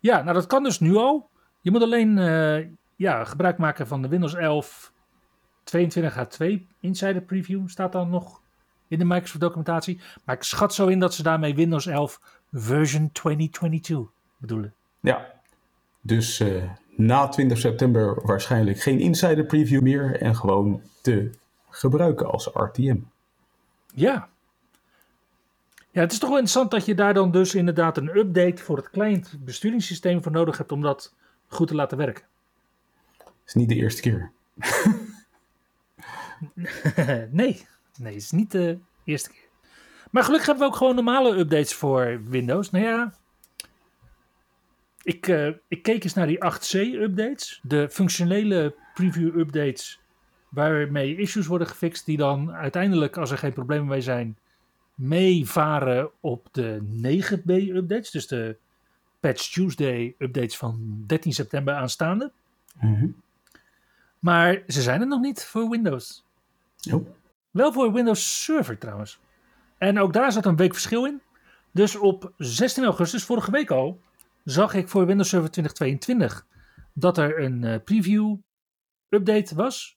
Ja, 0.00 0.22
nou 0.22 0.34
dat 0.34 0.46
kan 0.46 0.62
dus 0.62 0.80
nu 0.80 0.96
al. 0.96 1.30
Je 1.60 1.70
moet 1.70 1.82
alleen 1.82 2.16
uh, 2.16 2.66
ja, 2.96 3.24
gebruik 3.24 3.58
maken 3.58 3.86
van 3.86 4.02
de 4.02 4.08
Windows 4.08 4.34
11 4.34 4.92
22H2 5.78 6.46
Insider 6.80 7.22
Preview. 7.22 7.68
Staat 7.68 7.92
dan 7.92 8.10
nog 8.10 8.40
in 8.88 8.98
de 8.98 9.04
Microsoft 9.04 9.40
documentatie. 9.40 10.00
Maar 10.24 10.34
ik 10.34 10.42
schat 10.42 10.74
zo 10.74 10.86
in 10.86 10.98
dat 10.98 11.14
ze 11.14 11.22
daarmee 11.22 11.54
Windows 11.54 11.86
11 11.86 12.20
version 12.52 13.12
2022 13.12 14.12
bedoelen. 14.36 14.74
Ja, 15.00 15.32
dus 16.00 16.40
uh, 16.40 16.62
na 16.96 17.28
20 17.28 17.58
september 17.58 18.26
waarschijnlijk 18.26 18.80
geen 18.80 19.00
Insider 19.00 19.44
Preview 19.44 19.82
meer. 19.82 20.20
En 20.20 20.36
gewoon 20.36 20.82
te 21.02 21.30
gebruiken 21.74 22.30
als 22.30 22.50
RTM. 22.52 22.96
Ja. 23.94 24.28
Ja, 25.90 26.00
het 26.00 26.12
is 26.12 26.18
toch 26.18 26.28
wel 26.28 26.38
interessant 26.38 26.70
dat 26.70 26.86
je 26.86 26.94
daar 26.94 27.14
dan 27.14 27.30
dus 27.30 27.54
inderdaad 27.54 27.96
een 27.96 28.16
update 28.16 28.62
voor 28.62 28.76
het 28.76 28.90
client 28.90 29.36
besturingssysteem 29.40 30.22
voor 30.22 30.32
nodig 30.32 30.58
hebt 30.58 30.72
om 30.72 30.82
dat 30.82 31.14
goed 31.46 31.68
te 31.68 31.74
laten 31.74 31.98
werken. 31.98 32.24
Is 33.46 33.54
niet 33.54 33.68
de 33.68 33.74
eerste 33.74 34.00
keer. 34.00 34.32
nee, 37.30 37.66
nee, 37.98 38.12
het 38.12 38.14
is 38.14 38.30
niet 38.30 38.50
de 38.50 38.78
eerste 39.04 39.30
keer. 39.30 39.48
Maar 40.10 40.24
gelukkig 40.24 40.46
hebben 40.46 40.66
we 40.66 40.72
ook 40.72 40.78
gewoon 40.78 40.94
normale 40.94 41.36
updates 41.36 41.74
voor 41.74 42.20
Windows. 42.24 42.70
Nou 42.70 42.84
ja, 42.84 43.14
ik, 45.02 45.28
uh, 45.28 45.48
ik 45.68 45.82
keek 45.82 46.04
eens 46.04 46.14
naar 46.14 46.26
die 46.26 46.44
8C-updates. 46.44 47.60
De 47.62 47.90
functionele 47.90 48.74
preview-updates 48.94 50.00
waarmee 50.54 51.16
issues 51.16 51.46
worden 51.46 51.66
gefixt 51.66 52.06
die 52.06 52.16
dan 52.16 52.52
uiteindelijk, 52.52 53.16
als 53.16 53.30
er 53.30 53.38
geen 53.38 53.52
problemen 53.52 53.86
mee 53.86 54.00
zijn, 54.00 54.36
meevaren 54.94 56.10
op 56.20 56.48
de 56.52 56.80
9B-updates. 57.02 58.10
Dus 58.10 58.26
de 58.26 58.56
Patch 59.20 59.52
Tuesday-updates 59.52 60.56
van 60.56 61.04
13 61.06 61.32
september 61.32 61.74
aanstaande. 61.74 62.32
Mm 62.80 63.22
Maar 64.18 64.62
ze 64.66 64.82
zijn 64.82 65.00
er 65.00 65.06
nog 65.06 65.20
niet 65.20 65.44
voor 65.44 65.68
Windows. 65.68 66.24
Oh. 66.92 67.08
Wel 67.50 67.72
voor 67.72 67.92
Windows 67.92 68.44
Server 68.44 68.78
trouwens. 68.78 69.18
En 69.78 69.98
ook 69.98 70.12
daar 70.12 70.32
zat 70.32 70.46
een 70.46 70.56
week 70.56 70.72
verschil 70.72 71.06
in. 71.06 71.20
Dus 71.70 71.96
op 71.96 72.32
16 72.36 72.84
augustus, 72.84 73.24
vorige 73.24 73.50
week 73.50 73.70
al, 73.70 74.00
zag 74.44 74.74
ik 74.74 74.88
voor 74.88 75.06
Windows 75.06 75.28
Server 75.28 75.50
2022 75.50 76.46
dat 76.92 77.18
er 77.18 77.42
een 77.42 77.62
uh, 77.62 77.76
preview 77.84 78.36
update 79.08 79.54
was. 79.54 79.96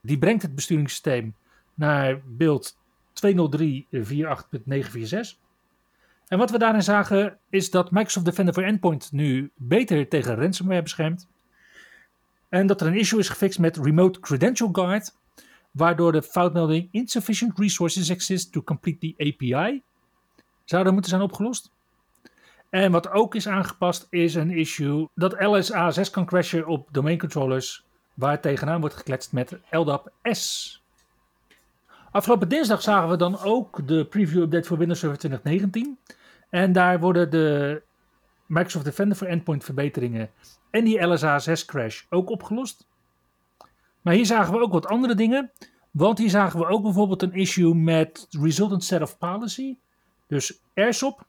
Die 0.00 0.18
brengt 0.18 0.42
het 0.42 0.54
besturingssysteem 0.54 1.34
naar 1.74 2.20
beeld 2.24 2.76
203.48.946. 3.26 3.28
En 6.28 6.38
wat 6.38 6.50
we 6.50 6.58
daarin 6.58 6.82
zagen 6.82 7.38
is 7.50 7.70
dat 7.70 7.90
Microsoft 7.90 8.26
Defender 8.26 8.54
for 8.54 8.64
Endpoint 8.64 9.12
nu 9.12 9.50
beter 9.56 10.08
tegen 10.08 10.34
ransomware 10.34 10.82
beschermt. 10.82 11.28
En 12.48 12.66
dat 12.66 12.80
er 12.80 12.86
een 12.86 12.98
issue 12.98 13.18
is 13.18 13.28
gefixt 13.28 13.58
met 13.58 13.76
Remote 13.76 14.20
Credential 14.20 14.68
Guard, 14.72 15.16
waardoor 15.70 16.12
de 16.12 16.22
foutmelding 16.22 16.88
Insufficient 16.90 17.58
Resources 17.58 18.08
Exist 18.08 18.52
to 18.52 18.62
Complete 18.62 18.98
the 18.98 19.14
API 19.24 19.82
zouden 20.64 20.92
moeten 20.92 21.10
zijn 21.10 21.22
opgelost. 21.22 21.70
En 22.70 22.92
wat 22.92 23.10
ook 23.10 23.34
is 23.34 23.48
aangepast 23.48 24.06
is 24.10 24.34
een 24.34 24.50
issue 24.50 25.08
dat 25.14 25.40
LSA 25.40 25.90
6 25.90 26.10
kan 26.10 26.26
crashen 26.26 26.66
op 26.66 26.88
domain 26.92 27.18
controllers 27.18 27.84
waar 28.18 28.40
tegenaan 28.40 28.80
wordt 28.80 28.94
gekletst 28.94 29.32
met 29.32 29.58
LDAP 29.70 30.12
S. 30.22 30.82
Afgelopen 32.10 32.48
dinsdag 32.48 32.82
zagen 32.82 33.08
we 33.08 33.16
dan 33.16 33.38
ook 33.38 33.88
de 33.88 34.04
preview 34.04 34.42
update 34.42 34.68
voor 34.68 34.78
Windows 34.78 34.98
Server 34.98 35.18
2019. 35.18 35.98
En 36.48 36.72
daar 36.72 37.00
worden 37.00 37.30
de 37.30 37.82
Microsoft 38.46 38.84
Defender 38.84 39.16
for 39.16 39.26
Endpoint 39.26 39.64
verbeteringen 39.64 40.30
en 40.70 40.84
die 40.84 41.06
LSA 41.06 41.38
6 41.38 41.64
crash 41.64 42.02
ook 42.10 42.30
opgelost. 42.30 42.86
Maar 44.00 44.14
hier 44.14 44.26
zagen 44.26 44.52
we 44.52 44.60
ook 44.60 44.72
wat 44.72 44.86
andere 44.86 45.14
dingen. 45.14 45.52
Want 45.90 46.18
hier 46.18 46.30
zagen 46.30 46.58
we 46.58 46.66
ook 46.66 46.82
bijvoorbeeld 46.82 47.22
een 47.22 47.34
issue 47.34 47.74
met 47.74 48.26
Resultant 48.30 48.84
Set 48.84 49.02
of 49.02 49.18
Policy. 49.18 49.78
Dus 50.26 50.60
AirSop 50.74 51.26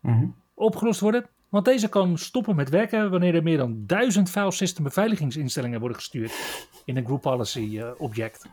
Mm 0.00 0.34
opgelost 0.58 1.00
worden. 1.00 1.26
Want 1.48 1.64
deze 1.64 1.88
kan 1.88 2.18
stoppen 2.18 2.56
met 2.56 2.68
werken 2.68 3.10
wanneer 3.10 3.34
er 3.34 3.42
meer 3.42 3.56
dan 3.56 3.84
1000 3.86 4.30
file 4.30 4.52
system 4.52 4.84
beveiligingsinstellingen 4.84 5.80
worden 5.80 5.96
gestuurd 5.96 6.32
in 6.84 6.96
een 6.96 7.04
group 7.04 7.20
policy 7.20 7.60
uh, 7.60 7.90
object. 7.98 8.46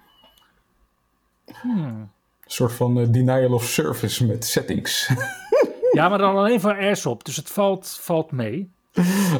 Hmm. 1.62 1.86
Een 1.86 2.52
soort 2.52 2.74
van 2.74 2.98
uh, 2.98 3.08
denial 3.12 3.54
of 3.54 3.64
service 3.64 4.25
met 4.25 4.46
settings. 4.46 5.12
ja, 5.92 6.10
maar 6.10 6.18
dan 6.18 6.36
alleen 6.36 6.60
voor 6.60 6.78
AirSop, 6.78 7.25
dus 7.25 7.36
het 7.36 7.50
valt, 7.50 7.98
valt 8.02 8.32
mee. 8.32 8.74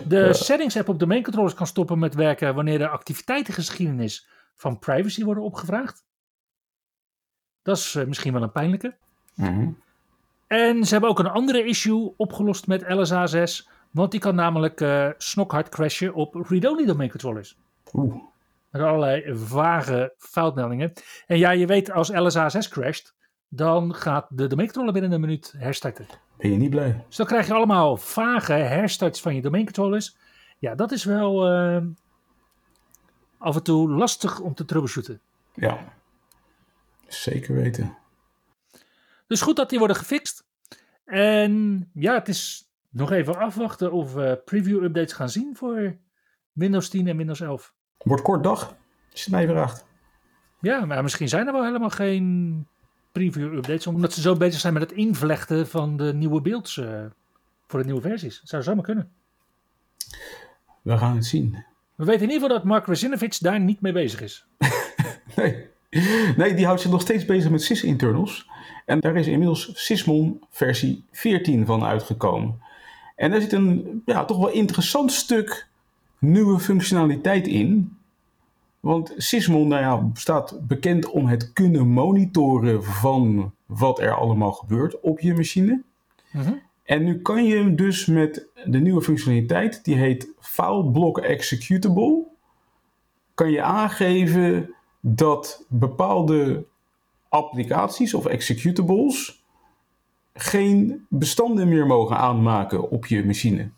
De 0.08 0.34
settings 0.34 0.78
app 0.78 0.90
op 0.90 1.00
domain 1.00 1.24
controllers 1.24 1.54
kan 1.54 1.68
stoppen 1.68 2.00
met 2.00 2.16
werken 2.16 2.56
wanneer 2.56 2.78
de 2.78 2.88
activiteitengeschiedenis 2.88 4.28
van 4.56 4.80
privacy 4.80 5.24
worden 5.24 5.44
opgevraagd. 5.44 6.06
Dat 7.62 7.78
is 7.78 7.94
misschien 8.08 8.34
wel 8.34 8.42
een 8.42 8.52
pijnlijke. 8.52 8.96
Mm 9.36 9.46
-hmm. 9.46 9.84
En 10.48 10.86
ze 10.86 10.92
hebben 10.92 11.10
ook 11.10 11.20
een 11.20 11.30
andere 11.30 11.64
issue 11.64 12.14
opgelost 12.18 12.68
met 12.68 12.90
LSA 12.90 13.28
6. 13.28 13.70
Want 13.92 14.12
die 14.12 14.20
kan 14.20 14.36
namelijk 14.36 14.82
uh, 14.82 15.10
snokhard 15.18 15.70
crashen 15.70 16.14
op 16.14 16.36
read-only 16.36 16.86
domain 16.86 17.10
controllers. 17.10 17.58
Oeh. 17.94 18.16
Met 18.70 18.82
allerlei 18.82 19.36
vage 19.36 20.14
foutmeldingen. 20.18 20.94
En 21.28 21.38
ja, 21.38 21.52
je 21.52 21.66
weet 21.66 21.92
als 21.92 22.10
LSA 22.10 22.50
6 22.50 22.68
crasht, 22.68 23.16
dan 23.48 23.96
gaat 23.96 24.26
de 24.30 24.48
domain 24.48 24.68
controller 24.68 24.94
binnen 24.94 25.12
een 25.12 25.20
minuut 25.20 25.54
herstarten. 25.58 26.08
Ben 26.38 26.52
je 26.52 26.58
niet 26.58 26.70
blij? 26.70 27.04
Dus 27.08 27.16
dan 27.16 27.26
krijg 27.26 27.48
je 27.48 27.54
allemaal 27.54 27.98
vage 27.98 28.54
herstarts 28.54 29.22
van 29.22 29.36
je 29.36 29.42
domain 29.42 29.64
controllers. 29.64 30.18
Ja, 30.60 30.76
dat 30.76 30.92
is 30.92 31.04
wel 31.04 31.52
uh, 31.54 31.84
af 33.38 33.56
en 33.56 33.64
toe 33.64 33.90
lastig 33.90 34.40
om 34.40 34.54
te 34.54 34.66
troubleshooten. 34.66 35.20
Ja, 35.54 35.94
zeker 37.08 37.56
weten. 37.56 37.98
Dus 39.28 39.42
goed 39.42 39.56
dat 39.56 39.70
die 39.70 39.80
worden 39.80 39.98
gefixt. 39.98 40.46
En 41.06 41.90
ja, 41.94 42.14
het 42.14 42.28
is 42.28 42.70
nog 42.90 43.12
even 43.12 43.38
afwachten 43.38 43.92
of 43.92 44.14
we 44.14 44.42
preview 44.46 44.84
updates 44.84 45.14
gaan 45.14 45.30
zien 45.30 45.56
voor 45.56 45.98
Windows 46.52 46.90
10 46.90 47.08
en 47.08 47.18
Windows 47.18 47.42
11. 47.42 47.74
Wordt 47.98 48.22
kort 48.22 48.44
dag, 48.44 48.62
als 49.12 49.24
je 49.24 49.30
het 49.30 49.30
mij 49.30 49.48
vraagt. 49.48 49.86
Ja, 50.62 50.86
maar 50.86 51.04
misschien 51.04 51.30
zijn 51.30 51.48
er 51.48 51.54
wel 51.54 51.64
helemaal 51.64 51.90
geen 51.90 52.68
preview 53.12 53.54
updates, 53.54 53.88
omdat 53.88 54.14
ze 54.14 54.22
zo 54.22 54.36
bezig 54.36 54.60
zijn 54.60 54.74
met 54.74 54.82
het 54.82 54.92
invlechten 54.92 55.68
van 55.68 55.98
de 55.98 56.14
nieuwe 56.14 56.42
beelds 56.42 56.78
uh, 56.78 57.06
voor 57.68 57.80
de 57.80 57.86
nieuwe 57.86 58.02
versies. 58.02 58.42
Zou 58.44 58.64
zomaar 58.64 58.84
kunnen. 58.84 59.12
We 60.82 60.98
gaan 60.98 61.16
het 61.16 61.26
zien. 61.26 61.66
We 61.96 62.06
weten 62.06 62.22
in 62.22 62.32
ieder 62.32 62.42
geval 62.42 62.58
dat 62.58 62.64
Mark 62.64 62.86
Razinovic 62.86 63.38
daar 63.40 63.60
niet 63.60 63.82
mee 63.82 63.92
bezig 63.92 64.22
is. 64.22 64.46
nee. 65.36 65.68
nee, 66.38 66.54
die 66.54 66.66
houdt 66.66 66.82
zich 66.82 66.92
nog 66.92 67.02
steeds 67.02 67.26
bezig 67.26 67.52
met 67.52 67.62
sys-internals. 67.62 68.50
En 68.86 69.00
daar 69.00 69.16
is 69.16 69.28
inmiddels 69.28 69.70
Sysmon 69.74 70.42
versie 70.50 71.04
14 71.12 71.66
van 71.66 71.84
uitgekomen. 71.84 72.60
En 73.16 73.32
daar 73.32 73.42
zit 73.42 73.54
een 73.54 74.02
ja, 74.06 74.26
toch 74.26 74.38
wel 74.38 74.50
interessant 74.50 75.12
stuk 75.12 75.68
nieuwe 76.20 76.60
functionaliteit 76.60 77.48
in. 77.48 77.98
Want 78.80 79.14
Sysmon 79.18 79.68
nou 79.68 79.82
ja, 79.82 80.10
staat 80.14 80.68
bekend 80.68 81.10
om 81.10 81.28
het 81.28 81.54
kunnen 81.54 81.88
monitoren 81.88 82.84
van 82.84 83.54
wat 83.66 84.00
er 84.00 84.14
allemaal 84.14 84.52
gebeurt 84.52 85.00
op 85.00 85.20
je 85.20 85.34
machine. 85.34 85.82
Mm 86.32 86.42
-hmm. 86.42 86.62
En 86.84 87.04
nu 87.04 87.22
kan 87.22 87.46
je 87.46 87.56
hem 87.56 87.76
dus 87.76 88.06
met 88.06 88.48
de 88.66 88.80
nieuwe 88.80 89.02
functionaliteit, 89.02 89.84
die 89.84 89.96
heet 89.96 90.34
File 90.40 90.92
Block 90.92 91.18
Executable, 91.18 92.24
kan 93.34 93.52
je 93.52 93.62
aangeven 93.62 94.70
dat 95.00 95.66
bepaalde 95.70 96.66
applicaties 97.36 98.14
of 98.14 98.26
executables 98.26 99.44
geen 100.34 101.06
bestanden 101.10 101.70
meer 101.70 101.86
mogen 101.86 102.18
aanmaken 102.18 102.90
op 102.90 103.06
je 103.06 103.26
machine. 103.26 103.70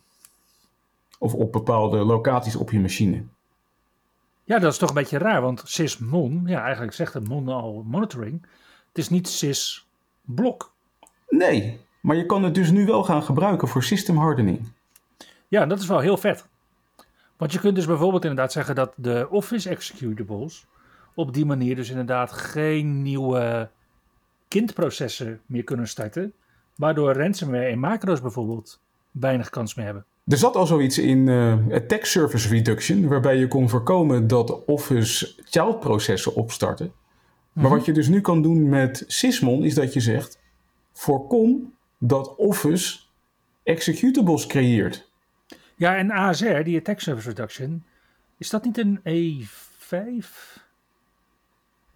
Of 1.20 1.34
op 1.34 1.52
bepaalde 1.52 1.98
locaties 1.98 2.56
op 2.56 2.72
je 2.72 2.80
machine. 2.80 3.24
Ja, 4.44 4.60
dat 4.60 4.72
is 4.72 4.78
toch 4.78 4.90
een 4.90 4.96
beetje 4.96 5.18
raar, 5.18 5.42
want 5.42 5.62
sysmon, 5.66 6.44
ja, 6.46 6.64
eigenlijk 6.64 6.94
zegt 6.94 7.14
het 7.14 7.28
mon 7.28 7.48
al 7.48 7.84
monitoring. 7.88 8.42
Het 8.88 8.98
is 8.98 9.10
niet 9.10 9.28
sysblock. 9.28 10.74
Nee, 11.30 11.80
maar 12.02 12.16
je 12.16 12.26
kan 12.26 12.44
het 12.44 12.56
dus 12.56 12.72
nu 12.72 12.86
wel 12.86 13.04
gaan 13.04 13.24
gebruiken 13.24 13.68
voor 13.68 13.84
system 13.84 14.18
hardening. 14.18 14.72
Ja, 15.48 15.66
dat 15.66 15.80
is 15.80 15.88
wel 15.88 16.00
heel 16.00 16.18
vet. 16.18 16.48
Want 17.38 17.52
je 17.52 17.60
kunt 17.60 17.76
dus 17.76 17.86
bijvoorbeeld 17.86 18.26
inderdaad 18.26 18.52
zeggen 18.52 18.76
dat 18.76 18.94
de 18.96 19.28
Office 19.30 19.70
executables 19.70 20.66
op 21.18 21.34
die 21.34 21.46
manier 21.46 21.76
dus 21.76 21.90
inderdaad 21.90 22.32
geen 22.32 23.02
nieuwe 23.02 23.70
kindprocessen 24.48 25.40
meer 25.46 25.64
kunnen 25.64 25.88
starten. 25.88 26.34
Waardoor 26.76 27.14
ransomware 27.14 27.66
en 27.66 27.80
macro's 27.80 28.22
bijvoorbeeld 28.22 28.82
weinig 29.12 29.50
kans 29.50 29.76
meer 29.76 29.86
hebben. 29.86 30.06
Er 30.28 30.38
zat 30.38 30.56
al 30.56 30.66
zoiets 30.66 30.98
in 30.98 31.28
uh, 31.28 31.58
attack 31.72 32.06
service 32.06 32.48
reduction, 32.48 33.08
waarbij 33.08 33.38
je 33.38 33.48
kon 33.48 33.70
voorkomen 33.70 34.28
dat 34.28 34.66
Office 34.66 35.34
child 35.46 35.80
processen 35.80 36.36
opstarten. 36.36 36.86
Mm 36.86 36.94
-hmm. 37.54 37.62
Maar 37.62 37.72
wat 37.72 37.86
je 37.86 37.94
dus 37.94 38.08
nu 38.08 38.22
kan 38.22 38.42
doen 38.42 38.70
met 38.70 39.04
Sysmon 39.08 39.64
is 39.64 39.74
dat 39.74 39.94
je 39.94 40.00
zegt: 40.00 40.40
voorkom 40.94 41.74
dat 41.98 42.36
Office 42.36 43.00
executables 43.64 44.48
creëert. 44.48 45.12
Ja, 45.76 45.96
en 45.96 46.12
ASR, 46.12 46.62
die 46.64 46.78
attack 46.78 47.00
service 47.00 47.28
reduction, 47.28 47.84
is 48.38 48.50
dat 48.50 48.64
niet 48.64 48.78
een 48.78 49.00
E5? 49.00 50.66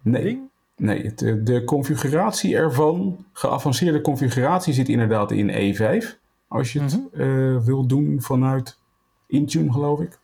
Nee. 0.02 0.22
Ding? 0.22 0.50
Nee, 0.76 1.14
de, 1.14 1.42
de 1.42 1.64
configuratie 1.64 2.56
ervan, 2.56 3.26
geavanceerde 3.32 4.00
configuratie 4.00 4.72
zit 4.72 4.88
inderdaad 4.88 5.30
in 5.30 5.50
E5. 5.50 6.06
Als 6.48 6.72
je 6.72 6.80
het 6.80 6.96
mm 6.96 7.08
-hmm. 7.12 7.20
uh, 7.20 7.64
wil 7.64 7.86
doen 7.86 8.22
vanuit 8.22 8.78
Intune, 9.26 9.72
geloof 9.72 10.00
ik. 10.00 10.18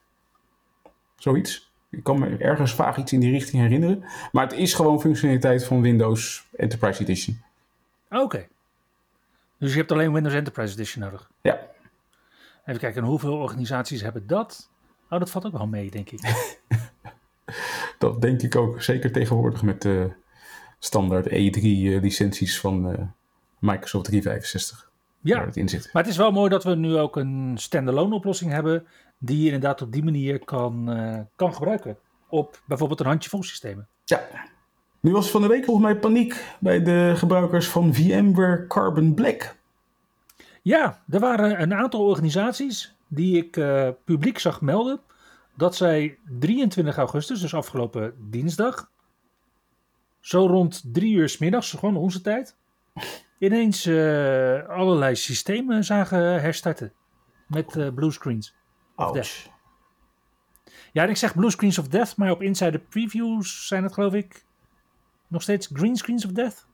Zoiets. 1.16 1.72
Ik 1.90 2.02
kan 2.02 2.18
me 2.18 2.36
ergens 2.36 2.74
vaag 2.74 2.96
iets 2.96 3.12
in 3.12 3.20
die 3.20 3.30
richting 3.30 3.62
herinneren. 3.62 4.04
Maar 4.32 4.44
het 4.48 4.58
is 4.58 4.74
gewoon 4.74 5.00
functionaliteit 5.00 5.64
van 5.64 5.80
Windows 5.80 6.48
Enterprise 6.56 7.02
Edition. 7.02 7.42
Oké. 8.10 8.22
Okay. 8.22 8.48
Dus 9.58 9.72
je 9.72 9.78
hebt 9.78 9.92
alleen 9.92 10.12
Windows 10.12 10.34
Enterprise 10.34 10.72
Edition 10.72 11.04
nodig. 11.04 11.30
Ja. 11.42 11.60
Even 12.64 12.80
kijken, 12.80 13.02
en 13.02 13.08
hoeveel 13.08 13.34
organisaties 13.34 14.02
hebben 14.02 14.26
dat? 14.26 14.70
Oh, 15.10 15.18
dat 15.18 15.30
valt 15.30 15.46
ook 15.46 15.56
wel 15.56 15.66
mee, 15.66 15.90
denk 15.90 16.10
ik. 16.10 16.20
Dat 17.98 18.20
denk 18.20 18.42
ik 18.42 18.56
ook. 18.56 18.82
Zeker 18.82 19.12
tegenwoordig 19.12 19.62
met 19.62 19.82
de 19.82 20.10
standaard 20.78 21.28
E3-licenties 21.28 22.60
van 22.60 22.92
eh, 22.92 23.04
Microsoft 23.58 24.04
365. 24.04 24.90
Ja, 25.20 25.44
het 25.44 25.56
in 25.56 25.68
zit. 25.68 25.90
maar 25.92 26.02
het 26.02 26.10
is 26.12 26.18
wel 26.18 26.30
mooi 26.30 26.50
dat 26.50 26.64
we 26.64 26.74
nu 26.74 26.96
ook 26.96 27.16
een 27.16 27.54
standalone 27.54 28.14
oplossing 28.14 28.50
hebben. 28.50 28.86
Die 29.18 29.38
je 29.38 29.44
inderdaad 29.44 29.82
op 29.82 29.92
die 29.92 30.04
manier 30.04 30.44
kan, 30.44 30.92
eh, 30.92 31.20
kan 31.36 31.54
gebruiken. 31.54 31.96
Op 32.28 32.60
bijvoorbeeld 32.64 33.00
een 33.00 33.06
handjevol 33.06 33.42
systemen. 33.42 33.88
Ja. 34.04 34.28
Nu 35.00 35.12
was 35.12 35.30
van 35.30 35.42
de 35.42 35.48
week 35.48 35.64
volgens 35.64 35.86
mij 35.86 35.96
paniek 35.96 36.44
bij 36.60 36.82
de 36.82 37.12
gebruikers 37.16 37.68
van 37.68 37.94
VMware 37.94 38.66
Carbon 38.66 39.14
Black. 39.14 39.56
Ja, 40.62 41.02
er 41.08 41.20
waren 41.20 41.62
een 41.62 41.74
aantal 41.74 42.06
organisaties 42.06 42.94
die 43.08 43.36
ik 43.36 43.56
eh, 43.56 43.88
publiek 44.04 44.38
zag 44.38 44.60
melden. 44.60 45.00
Dat 45.58 45.76
zij 45.76 46.18
23 46.38 46.96
augustus, 46.96 47.40
dus 47.40 47.54
afgelopen 47.54 48.14
dinsdag. 48.30 48.90
Zo 50.20 50.46
rond 50.46 50.82
drie 50.92 51.14
uur 51.14 51.28
's 51.28 51.38
middags, 51.38 51.70
gewoon 51.70 51.96
onze 51.96 52.20
tijd. 52.20 52.56
Ineens 53.38 53.86
eh, 53.86 54.68
allerlei 54.68 55.16
systemen 55.16 55.84
zagen 55.84 56.18
herstarten. 56.40 56.92
Met 57.46 57.76
eh 57.76 57.94
bluescreens. 57.94 58.54
Ouch. 58.94 59.46
Ja, 60.92 61.02
en 61.02 61.08
ik 61.08 61.16
zeg 61.16 61.34
bluescreens 61.34 61.78
of 61.78 61.88
death, 61.88 62.16
maar 62.16 62.30
op 62.30 62.42
Insider 62.42 62.80
Previews 62.80 63.66
zijn 63.66 63.82
het 63.82 63.92
geloof 63.92 64.14
ik 64.14 64.44
nog 65.28 65.42
steeds 65.42 65.68
green 65.72 65.96
screens 65.96 66.24
of 66.24 66.32
death. 66.32 66.66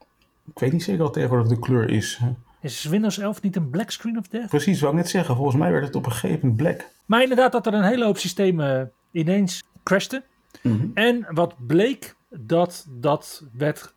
Ik 0.46 0.58
weet 0.58 0.72
niet 0.72 0.82
zeker 0.82 1.02
wat 1.02 1.12
tegenwoordig 1.12 1.48
de 1.48 1.58
kleur 1.58 1.90
is. 1.90 2.16
hè. 2.16 2.32
Is 2.64 2.84
Windows 2.84 3.18
11 3.18 3.42
niet 3.42 3.56
een 3.56 3.70
black 3.70 3.90
screen 3.90 4.18
of 4.18 4.28
death? 4.28 4.48
Precies, 4.48 4.80
wou 4.80 4.92
ik 4.92 4.98
net 4.98 5.08
zeggen. 5.08 5.34
Volgens 5.34 5.56
mij 5.56 5.72
werd 5.72 5.84
het 5.84 5.94
op 5.94 6.06
een 6.06 6.12
gegeven 6.12 6.38
moment 6.40 6.56
black. 6.56 6.88
Maar 7.06 7.22
inderdaad 7.22 7.52
dat 7.52 7.66
er 7.66 7.74
een 7.74 7.84
hele 7.84 8.04
hoop 8.04 8.18
systemen 8.18 8.92
ineens 9.10 9.62
crashten. 9.82 10.24
Mhm. 10.62 10.86
En 10.94 11.26
wat 11.28 11.66
bleek, 11.66 12.16
dat 12.28 12.86
dat 12.90 13.46
werd 13.52 13.94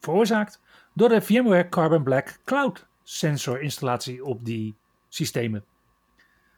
veroorzaakt 0.00 0.60
door 0.92 1.08
de 1.08 1.20
VMware 1.20 1.68
Carbon 1.68 2.02
Black 2.02 2.38
Cloud 2.44 2.86
sensor 3.02 3.60
installatie 3.60 4.24
op 4.24 4.44
die 4.44 4.74
systemen. 5.08 5.64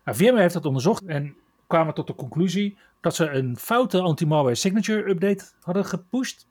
Nou, 0.04 0.16
VMware 0.16 0.40
heeft 0.40 0.54
dat 0.54 0.66
onderzocht 0.66 1.04
en 1.04 1.36
kwamen 1.66 1.94
tot 1.94 2.06
de 2.06 2.14
conclusie 2.14 2.76
dat 3.00 3.14
ze 3.14 3.30
een 3.30 3.56
foute 3.56 4.00
anti-malware 4.00 4.54
signature 4.54 5.08
update 5.08 5.44
hadden 5.60 5.84
gepusht. 5.84 6.46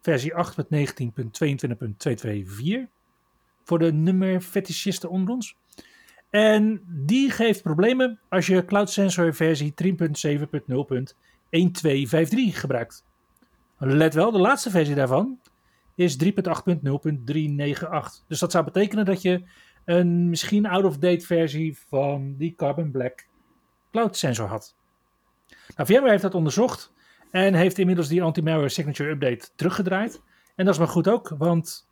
Versie 0.00 0.32
8.19.22.224 0.32 3.00
voor 3.64 3.78
de 3.78 3.92
nummer 3.92 4.40
fetischisten 4.40 5.10
onder 5.10 5.34
ons. 5.34 5.56
En 6.30 6.82
die 6.86 7.30
geeft 7.30 7.62
problemen 7.62 8.20
als 8.28 8.46
je 8.46 8.64
Cloud 8.64 8.90
Sensor 8.90 9.34
versie 9.34 9.74
3.7.0.1253 9.84 9.94
gebruikt. 12.52 13.04
Let 13.78 14.14
wel, 14.14 14.30
de 14.30 14.38
laatste 14.38 14.70
versie 14.70 14.94
daarvan 14.94 15.38
is 15.94 16.24
3.8.0.398. 16.24 16.32
Dus 18.28 18.38
dat 18.38 18.50
zou 18.50 18.64
betekenen 18.64 19.04
dat 19.04 19.22
je 19.22 19.42
een 19.84 20.28
misschien 20.28 20.66
out-of-date 20.66 21.26
versie 21.26 21.78
van 21.88 22.34
die 22.36 22.54
Carbon 22.54 22.90
Black 22.90 23.26
Cloud 23.90 24.16
Sensor 24.16 24.46
had. 24.46 24.74
Nou, 25.76 25.88
VMware 25.88 26.10
heeft 26.10 26.22
dat 26.22 26.34
onderzocht 26.34 26.92
en 27.30 27.54
heeft 27.54 27.78
inmiddels 27.78 28.08
die 28.08 28.22
anti-malware 28.22 28.68
signature 28.68 29.10
update 29.10 29.48
teruggedraaid. 29.54 30.22
En 30.54 30.64
dat 30.64 30.74
is 30.74 30.80
maar 30.80 30.88
goed 30.88 31.08
ook, 31.08 31.34
want 31.38 31.88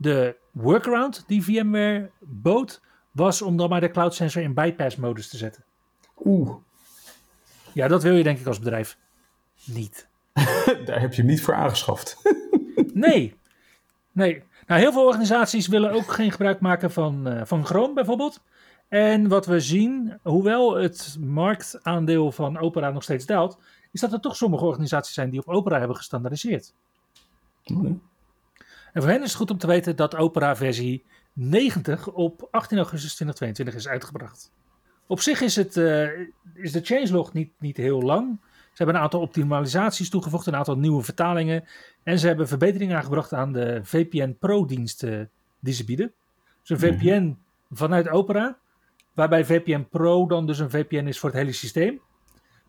de 0.00 0.36
workaround 0.50 1.24
die 1.26 1.42
VMware 1.44 2.10
bood 2.20 2.80
was 3.10 3.42
om 3.42 3.56
dan 3.56 3.68
maar 3.68 3.80
de 3.80 3.90
cloud 3.90 4.14
sensor 4.14 4.42
in 4.42 4.54
bypass 4.54 4.96
modus 4.96 5.28
te 5.28 5.36
zetten. 5.36 5.64
Oeh, 6.24 6.54
Ja, 7.72 7.88
dat 7.88 8.02
wil 8.02 8.14
je 8.14 8.22
denk 8.22 8.38
ik 8.38 8.46
als 8.46 8.58
bedrijf 8.58 8.98
niet. 9.64 10.08
daar 10.86 11.00
heb 11.00 11.12
je 11.12 11.20
hem 11.20 11.30
niet 11.30 11.42
voor 11.42 11.54
aangeschaft. 11.54 12.16
Nee. 12.92 13.34
Nee. 14.12 14.42
Nou, 14.66 14.80
heel 14.80 14.92
veel 14.92 15.06
organisaties 15.06 15.66
willen 15.66 15.92
ook 15.92 16.12
geen 16.12 16.30
gebruik 16.30 16.60
maken 16.60 16.90
van, 16.90 17.28
eh, 17.28 17.44
van 17.44 17.66
Chrome 17.66 17.94
bijvoorbeeld. 17.94 18.42
En 18.88 19.28
wat 19.28 19.46
we 19.46 19.60
zien, 19.60 20.18
hoewel 20.22 20.76
het 20.76 21.16
marktaandeel 21.20 22.32
van 22.32 22.58
Opera 22.58 22.90
nog 22.90 23.02
steeds 23.02 23.26
daalt, 23.26 23.58
is 23.92 24.00
dat 24.00 24.12
er 24.12 24.20
toch 24.20 24.36
sommige 24.36 24.64
organisaties 24.64 25.14
zijn 25.14 25.30
die 25.30 25.40
op 25.40 25.48
Opera 25.48 25.78
hebben 25.78 25.96
gestandaardiseerd. 25.96 26.74
En 28.92 29.02
voor 29.02 29.10
hen 29.10 29.22
is 29.22 29.28
het 29.28 29.36
goed 29.36 29.50
om 29.50 29.58
te 29.58 29.66
weten 29.66 29.96
dat 29.96 30.16
Opera 30.16 30.56
versie 30.56 31.04
90 31.32 32.08
op 32.08 32.48
18 32.50 32.78
augustus 32.78 33.14
2022 33.14 33.74
is 33.74 33.88
uitgebracht. 33.88 34.52
Op 35.06 35.20
zich 35.20 35.40
is, 35.40 35.56
het, 35.56 35.76
eh, 35.76 36.08
is 36.54 36.72
de 36.72 36.80
changelog 36.82 37.32
niet, 37.32 37.52
niet 37.58 37.76
heel 37.76 38.02
lang. 38.02 38.38
Ze 38.40 38.76
hebben 38.76 38.94
een 38.94 39.00
aantal 39.00 39.20
optimalisaties 39.20 40.10
toegevoegd, 40.10 40.46
een 40.46 40.56
aantal 40.56 40.78
nieuwe 40.78 41.02
vertalingen. 41.02 41.64
En 42.02 42.18
ze 42.18 42.26
hebben 42.26 42.48
verbeteringen 42.48 42.96
aangebracht 42.96 43.32
aan 43.32 43.52
de 43.52 43.80
VPN 43.82 44.36
Pro-diensten 44.38 45.30
die 45.60 45.74
ze 45.74 45.84
bieden. 45.84 46.12
Dus 46.62 46.70
een 46.70 46.78
VPN 46.78 47.38
vanuit 47.70 48.08
Opera, 48.08 48.58
waarbij 49.14 49.44
VPN 49.44 49.86
Pro 49.90 50.26
dan 50.26 50.46
dus 50.46 50.58
een 50.58 50.70
VPN 50.70 51.06
is 51.06 51.18
voor 51.18 51.30
het 51.30 51.38
hele 51.38 51.52
systeem. 51.52 52.00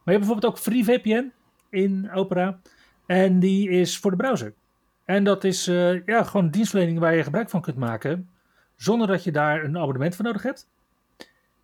Maar 0.03 0.13
je 0.13 0.19
hebt 0.19 0.25
bijvoorbeeld 0.25 0.53
ook 0.53 0.59
FreeVPN 0.59 1.31
in 1.69 2.11
Opera. 2.11 2.59
En 3.05 3.39
die 3.39 3.69
is 3.69 3.97
voor 3.97 4.11
de 4.11 4.17
browser. 4.17 4.53
En 5.05 5.23
dat 5.23 5.43
is 5.43 5.67
eh, 5.67 6.05
ja, 6.05 6.23
gewoon 6.23 6.45
een 6.45 6.51
dienstverlening 6.51 6.99
waar 6.99 7.15
je 7.15 7.23
gebruik 7.23 7.49
van 7.49 7.61
kunt 7.61 7.77
maken. 7.77 8.29
Zonder 8.75 9.07
dat 9.07 9.23
je 9.23 9.31
daar 9.31 9.63
een 9.63 9.77
abonnement 9.77 10.15
voor 10.15 10.25
nodig 10.25 10.43
hebt. 10.43 10.67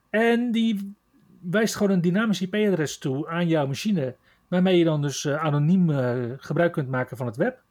En 0.10 0.52
die 0.52 0.96
wijst 1.42 1.76
gewoon 1.76 1.92
een 1.92 2.02
dynamisch 2.02 2.42
IP-adres 2.42 2.98
toe 2.98 3.28
aan 3.28 3.48
jouw 3.48 3.68
machine. 3.68 4.16
Waarmee 4.48 4.78
je 4.78 4.84
dan 4.84 5.02
dus 5.02 5.26
eh, 5.26 5.44
anoniem 5.44 5.90
eh, 5.90 6.16
gebruik 6.38 6.72
kunt 6.72 6.90
maken 6.90 7.18
van 7.18 7.26
het 7.26 7.36
web. 7.36 7.62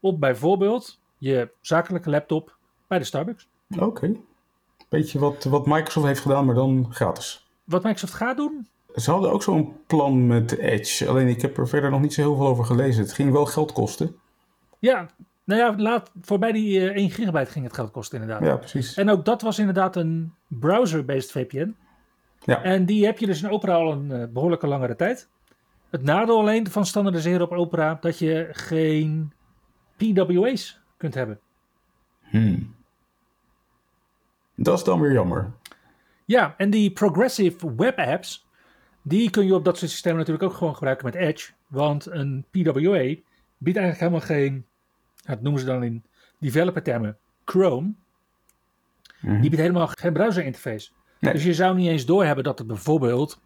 Op 0.00 0.20
bijvoorbeeld 0.20 1.00
je 1.18 1.50
zakelijke 1.60 2.10
laptop 2.10 2.56
bij 2.86 2.98
de 2.98 3.04
Starbucks. 3.04 3.48
Oké. 3.78 4.16
Beetje 4.88 5.18
wat, 5.18 5.44
wat 5.44 5.66
Microsoft 5.66 6.06
heeft 6.06 6.20
gedaan, 6.20 6.44
maar 6.44 6.54
dan 6.54 6.86
gratis. 6.90 7.46
Wat 7.64 7.82
Microsoft 7.82 8.14
gaat 8.14 8.36
doen, 8.36 8.66
Ze 8.94 9.10
hadden 9.10 9.32
ook 9.32 9.42
zo'n 9.42 9.76
plan 9.86 10.26
met 10.26 10.58
Edge. 10.58 11.08
Alleen 11.08 11.28
ik 11.28 11.42
heb 11.42 11.58
er 11.58 11.68
verder 11.68 11.90
nog 11.90 12.00
niet 12.00 12.14
zo 12.14 12.20
heel 12.20 12.36
veel 12.36 12.46
over 12.46 12.64
gelezen. 12.64 13.02
Het 13.02 13.12
ging 13.12 13.32
wel 13.32 13.46
geld 13.46 13.72
kosten. 13.72 14.16
Ja, 14.84 15.08
nou 15.44 15.60
ja, 15.60 15.74
laat, 15.76 16.10
voorbij 16.20 16.52
die 16.52 16.90
eh, 16.90 16.96
1 16.96 17.10
gigabyte 17.10 17.50
ging 17.50 17.64
het 17.64 17.74
geld 17.74 17.90
kosten 17.90 18.20
inderdaad. 18.20 18.46
Ja, 18.46 18.56
precies. 18.56 18.94
En 18.96 19.10
ook 19.10 19.24
dat 19.24 19.42
was 19.42 19.58
inderdaad 19.58 19.96
een 19.96 20.34
browser-based 20.46 21.30
VPN. 21.30 21.76
Ja. 22.44 22.62
En 22.62 22.86
die 22.86 23.04
heb 23.04 23.18
je 23.18 23.26
dus 23.26 23.42
in 23.42 23.50
Opera 23.50 23.74
al 23.74 23.92
een 23.92 24.12
eh, 24.12 24.28
behoorlijke 24.32 24.66
langere 24.66 24.96
tijd. 24.96 25.28
Het 25.90 26.02
nadeel 26.02 26.38
alleen 26.38 26.70
van 26.70 26.86
standaardiseren 26.86 27.42
op 27.42 27.52
Opera 27.52 27.98
dat 28.00 28.18
je 28.18 28.48
geen 28.52 29.32
PWA's 29.96 30.80
kunt 30.96 31.14
hebben. 31.14 31.40
Hmm. 32.20 32.74
Dat 34.54 34.78
is 34.78 34.84
dan 34.84 35.00
weer 35.00 35.12
jammer. 35.12 35.50
Ja, 36.24 36.54
en 36.56 36.70
die 36.70 36.90
progressive 36.90 37.74
web 37.74 37.98
apps, 37.98 38.46
die 39.02 39.30
kun 39.30 39.46
je 39.46 39.54
op 39.54 39.64
dat 39.64 39.78
soort 39.78 39.90
systemen 39.90 40.18
natuurlijk 40.18 40.44
ook 40.44 40.54
gewoon 40.54 40.74
gebruiken 40.74 41.06
met 41.06 41.14
Edge. 41.14 41.52
Want 41.66 42.06
een 42.06 42.44
PWA 42.50 43.14
biedt 43.58 43.78
eigenlijk 43.78 43.98
helemaal 43.98 44.20
geen, 44.20 44.66
dat 45.24 45.42
noemen 45.42 45.60
ze 45.60 45.66
dan 45.66 45.82
in 45.82 46.04
developer 46.38 46.82
termen, 46.82 47.18
Chrome. 47.44 47.94
Mhm. 49.20 49.40
Die 49.40 49.50
biedt 49.50 49.62
helemaal 49.62 49.86
geen 49.86 50.12
browser 50.12 50.44
interface. 50.44 50.90
Nee. 51.20 51.32
Dus 51.32 51.44
je 51.44 51.54
zou 51.54 51.76
niet 51.76 51.88
eens 51.88 52.06
doorhebben 52.06 52.44
dat 52.44 52.58
het 52.58 52.66
bijvoorbeeld, 52.66 53.40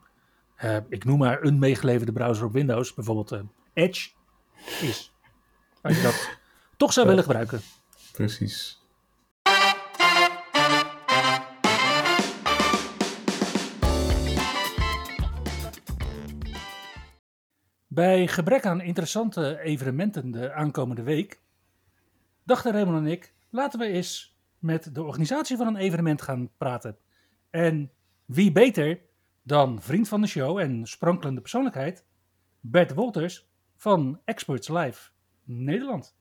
eh, 0.56 0.76
ik 0.88 1.04
noem 1.04 1.18
maar 1.18 1.42
een 1.42 1.58
meegeleverde 1.58 2.12
browser 2.12 2.44
op 2.44 2.52
Windows, 2.52 2.94
bijvoorbeeld 2.94 3.32
eh, 3.32 3.40
Edge, 3.72 4.10
is. 4.80 5.12
Als 5.80 5.96
je 5.96 6.02
dat 6.02 6.30
toch 6.76 6.92
zou 6.92 7.06
willen 7.06 7.22
gebruiken. 7.22 7.60
Precies. 8.12 8.76
Bij 17.86 18.26
gebrek 18.26 18.66
aan 18.66 18.80
interessante 18.80 19.60
evenementen 19.60 20.30
de 20.30 20.52
aankomende 20.52 21.02
week, 21.02 21.40
dachten 22.48 22.72
Raymond 22.72 22.98
en 22.98 23.12
ik, 23.12 23.34
laten 23.50 23.78
we 23.78 23.86
eens 23.86 24.36
met 24.58 24.94
de 24.94 25.02
organisatie 25.02 25.56
van 25.56 25.66
een 25.66 25.76
evenement 25.76 26.22
gaan 26.22 26.50
praten. 26.56 26.96
En 27.50 27.90
wie 28.24 28.52
beter 28.52 29.00
dan 29.42 29.82
vriend 29.82 30.08
van 30.08 30.20
de 30.20 30.26
show 30.26 30.58
en 30.58 30.86
sprankelende 30.86 31.40
persoonlijkheid, 31.40 32.04
Bert 32.60 32.94
Wolters 32.94 33.48
van 33.76 34.20
Experts 34.24 34.68
Live 34.68 35.10
Nederland. 35.44 36.16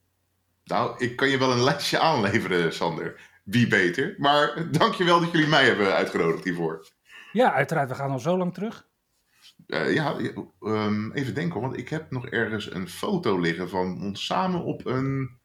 Nou, 0.64 1.06
ik 1.06 1.16
kan 1.16 1.30
je 1.30 1.38
wel 1.38 1.52
een 1.52 1.64
lijstje 1.64 2.00
aanleveren, 2.00 2.74
Sander. 2.74 3.22
Wie 3.44 3.68
beter. 3.68 4.16
Maar 4.18 4.68
dankjewel 4.72 5.20
dat 5.20 5.32
jullie 5.32 5.48
mij 5.48 5.66
hebben 5.66 5.94
uitgenodigd 5.94 6.44
hiervoor. 6.44 6.88
Ja, 7.32 7.54
uiteraard, 7.54 7.90
we 7.90 7.96
gaan 7.96 8.12
al 8.12 8.20
zo 8.20 8.38
lang 8.38 8.54
terug. 8.54 8.88
Eh, 9.68 9.94
ja, 9.94 10.16
ehm, 10.60 11.12
even 11.12 11.34
denken, 11.34 11.62
want 11.62 11.78
ik 11.78 11.90
heb 11.90 12.12
nog 12.12 12.28
ergens 12.28 12.74
een 12.74 12.90
foto 12.90 13.40
liggen 13.40 13.70
van 13.70 14.02
ons 14.02 14.26
samen 14.26 14.64
op 14.64 14.86
een 14.86 15.38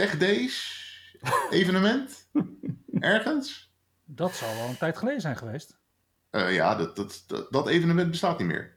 Tech 0.00 0.18
Days 0.18 0.80
evenement. 1.50 2.28
Ergens? 3.00 3.72
Dat 4.04 4.32
zal 4.32 4.54
wel 4.54 4.68
een 4.68 4.76
tijd 4.76 4.98
geleden 4.98 5.20
zijn 5.20 5.36
geweest. 5.36 5.78
Eh, 6.30 6.54
ja, 6.54 6.74
dat, 6.74 6.96
dat, 6.96 7.24
dat, 7.26 7.52
dat 7.52 7.68
evenement 7.68 8.10
bestaat 8.10 8.38
niet 8.38 8.46
meer. 8.46 8.76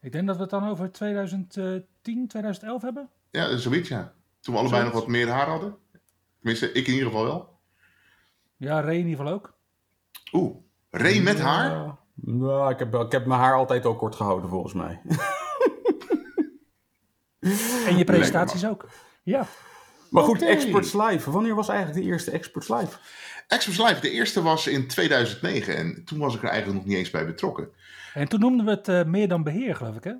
Ik 0.00 0.12
denk 0.12 0.26
dat 0.26 0.36
we 0.36 0.42
het 0.42 0.50
dan 0.50 0.68
over 0.68 0.92
2010, 0.92 1.84
2011 2.02 2.82
hebben. 2.82 3.08
Ja, 3.30 3.56
zoiets 3.56 3.88
ja. 3.88 4.14
Toen 4.40 4.54
we 4.54 4.60
allebei 4.60 4.84
nog 4.84 4.92
wat 4.92 5.06
meer 5.06 5.28
haar 5.28 5.48
hadden. 5.48 5.76
Tenminste, 6.38 6.72
ik 6.72 6.86
in 6.86 6.92
ieder 6.92 7.08
geval 7.08 7.24
wel. 7.24 7.58
Ja, 8.56 8.80
Ray 8.80 8.94
in 8.98 9.06
ieder 9.06 9.16
geval 9.16 9.32
ook. 9.32 9.54
Oeh, 10.32 10.56
Ray 10.90 11.20
met 11.20 11.40
haar? 11.40 11.96
Nou, 12.14 12.72
ik, 12.72 12.78
heb, 12.78 12.94
ik 12.94 13.12
heb 13.12 13.26
mijn 13.26 13.40
haar 13.40 13.54
altijd 13.54 13.84
al 13.84 13.96
kort 13.96 14.14
gehouden, 14.14 14.50
volgens 14.50 14.74
mij. 14.74 15.00
En 17.86 17.96
je 17.96 18.04
presentaties 18.04 18.66
ook. 18.66 18.88
Ja. 19.22 19.46
Maar 20.10 20.22
goed. 20.22 20.42
Experts 20.42 20.92
Live. 20.92 21.30
Wanneer 21.30 21.54
was 21.54 21.68
eigenlijk 21.68 22.00
de 22.00 22.06
eerste 22.10 22.30
Experts 22.30 22.68
Live? 22.68 22.96
Experts 23.46 23.78
Live, 23.78 24.00
de 24.00 24.10
eerste 24.10 24.42
was 24.42 24.66
in 24.66 24.86
2009 24.88 25.76
en 25.76 26.02
toen 26.04 26.18
was 26.18 26.34
ik 26.34 26.42
er 26.42 26.48
eigenlijk 26.48 26.78
nog 26.78 26.88
niet 26.88 26.98
eens 26.98 27.10
bij 27.10 27.26
betrokken. 27.26 27.68
En 28.14 28.28
toen 28.28 28.40
noemden 28.40 28.64
we 28.64 28.70
het 28.70 28.88
eh, 28.88 29.04
meer 29.04 29.28
dan 29.28 29.42
beheer, 29.42 29.76
geloof 29.76 29.96
ik, 29.96 30.04
hè? 30.04 30.12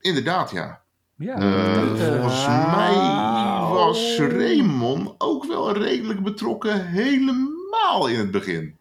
Inderdaad, 0.00 0.50
ja. 0.50 0.82
Ja. 1.16 1.34
Eh, 1.34 1.74
dat, 1.74 1.98
volgens 1.98 2.46
mij 2.46 2.94
was 3.72 4.18
Raymond 4.18 5.14
ook 5.18 5.44
wel 5.44 5.72
redelijk 5.72 6.22
betrokken 6.22 6.86
helemaal 6.86 8.08
in 8.08 8.18
het 8.18 8.30
begin. 8.30 8.76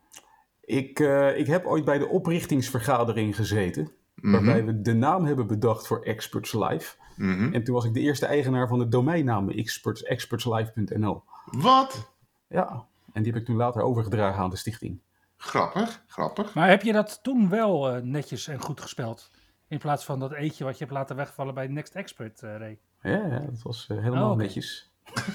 Ik, 0.66 1.00
eh, 1.00 1.38
ik 1.38 1.48
heb 1.48 1.66
ooit 1.66 1.86
bij 1.86 1.98
de 1.98 2.08
oprichtingsvergadering 2.08 3.36
gezeten. 3.36 3.92
Mhm, 4.16 4.32
Waarbij 4.32 4.66
we 4.66 4.82
de 4.82 4.94
naam 4.94 5.26
hebben 5.26 5.48
bedacht 5.48 5.88
voor 5.88 6.02
Experts 6.04 6.54
Live. 6.54 6.96
Mhm. 7.18 7.54
En 7.54 7.64
toen 7.64 7.76
was 7.76 7.86
ik 7.86 7.94
de 7.94 8.00
eerste 8.00 8.26
eigenaar 8.26 8.68
van 8.68 8.80
de 8.80 8.88
domeinnaam 8.88 9.50
experts, 9.50 10.04
expertslive.nl. 10.04 11.24
Wat? 11.46 12.12
Ja, 12.48 12.86
en 13.14 13.24
die 13.24 13.32
heb 13.32 13.42
ik 13.42 13.48
toen 13.48 13.56
later 13.56 13.82
overgedragen 13.82 14.42
aan 14.42 14.50
de 14.50 14.56
stichting. 14.56 15.00
Grappig, 15.38 16.04
grappig. 16.08 16.54
Maar 16.54 16.70
heb 16.70 16.82
je 16.82 16.92
dat 16.92 17.20
toen 17.24 17.50
wel 17.50 17.90
eh, 17.90 18.02
netjes 18.02 18.48
en 18.48 18.60
goed 18.60 18.82
gespeld? 18.82 19.32
In 19.68 19.78
plaats 19.78 20.06
van 20.06 20.20
dat 20.20 20.34
eetje 20.34 20.64
wat 20.64 20.78
je 20.78 20.84
hebt 20.84 20.96
laten 20.98 21.16
wegvallen 21.16 21.54
bij 21.54 21.68
Next 21.68 21.96
Expert, 21.96 22.44
eh 22.44 22.56
Ray. 22.58 22.80
Ja, 23.02 23.26
ja 23.28 23.40
dat 23.40 23.62
was 23.62 23.88
eh, 23.88 23.98
helemaal 23.98 24.26
Oh, 24.26 24.32
oké. 24.32 24.42
netjes. 24.42 24.92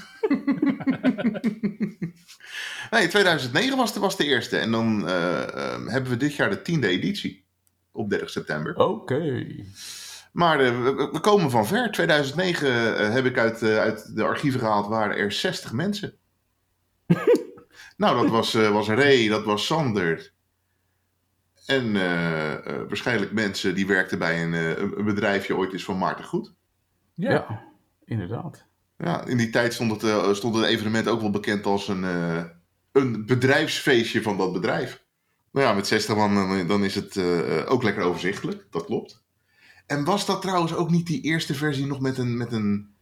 Nee, 2.90 3.08
2009 3.08 3.76
was 3.76 3.92
de, 3.92 4.00
was 4.00 4.16
de 4.16 4.24
eerste. 4.24 4.56
En 4.58 4.70
dan 4.70 5.08
eh, 5.08 5.42
eh, 5.42 5.86
hebben 5.86 6.10
we 6.10 6.16
dit 6.16 6.34
jaar 6.34 6.50
de 6.50 6.62
tiende 6.62 6.86
editie. 6.88 7.44
Op 7.92 8.10
30 8.10 8.30
september. 8.30 8.76
Oké. 8.76 9.46
Maar 10.32 10.60
eh, 10.60 10.80
we, 10.84 11.20
komen 11.20 11.50
van 11.50 11.66
ver. 11.66 11.90
2009 11.90 12.96
eh, 12.96 13.12
heb 13.12 13.24
ik 13.24 13.38
uit, 13.38 13.62
eh, 13.62 13.78
uit 13.78 14.16
de 14.16 14.24
archieven 14.24 14.60
gehaald, 14.60 14.86
waren 14.86 15.16
er 15.16 15.32
60 15.32 15.72
mensen. 15.72 16.14
nou, 17.96 18.20
dat 18.22 18.30
was, 18.30 18.54
eh, 18.54 18.70
was 18.70 18.88
Ray, 18.88 19.28
dat 19.28 19.44
was 19.44 19.66
Sander. 19.66 20.32
En 21.66 21.96
eh, 21.96 22.52
eh, 22.52 22.88
waarschijnlijk 22.88 23.32
mensen 23.32 23.74
die 23.74 23.86
werkten 23.86 24.18
bij 24.18 24.42
een, 24.42 24.54
eh, 24.54 24.78
een 24.78 25.04
bedrijfje 25.04 25.56
ooit 25.56 25.72
eens 25.72 25.84
van 25.84 25.98
Maarten 25.98 26.24
Goed. 26.24 26.54
Ja. 27.14 27.30
Ja. 27.30 27.62
inderdaad. 28.04 28.66
Ja, 28.98 29.24
in 29.24 29.36
die 29.36 29.50
tijd 29.50 29.72
stond 29.72 30.02
het, 30.02 30.36
stond 30.36 30.54
het 30.54 30.64
evenement 30.64 31.08
ook 31.08 31.20
wel 31.20 31.30
bekend 31.30 31.66
als 31.66 31.88
een, 31.88 32.04
eh, 32.04 32.44
een 32.92 33.26
bedrijfsfeestje 33.26 34.22
van 34.22 34.36
dat 34.36 34.52
bedrijf. 34.52 35.04
Nou 35.52 35.66
ja, 35.66 35.72
met 35.72 35.86
60 35.86 36.16
man 36.16 36.34
dan, 36.34 36.66
dan 36.66 36.84
is 36.84 36.94
het 36.94 37.18
ook 37.66 37.82
lekker 37.82 38.02
overzichtelijk, 38.02 38.66
dat 38.70 38.84
klopt. 38.84 39.21
En 39.86 40.04
was 40.04 40.26
dat 40.26 40.42
trouwens 40.42 40.74
ook 40.74 40.90
niet 40.90 41.06
die 41.06 41.20
eerste 41.22 41.54
versie 41.54 41.86
nog 41.86 42.00
met 42.00 42.18
een, 42.18 42.36
met 42.36 42.52
een 42.52 42.94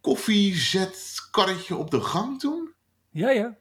koffiezetkarretje 0.00 1.76
op 1.76 1.90
de 1.90 2.00
gang 2.00 2.38
toen? 2.40 2.72
Ja, 3.10 3.30
ja. 3.30 3.56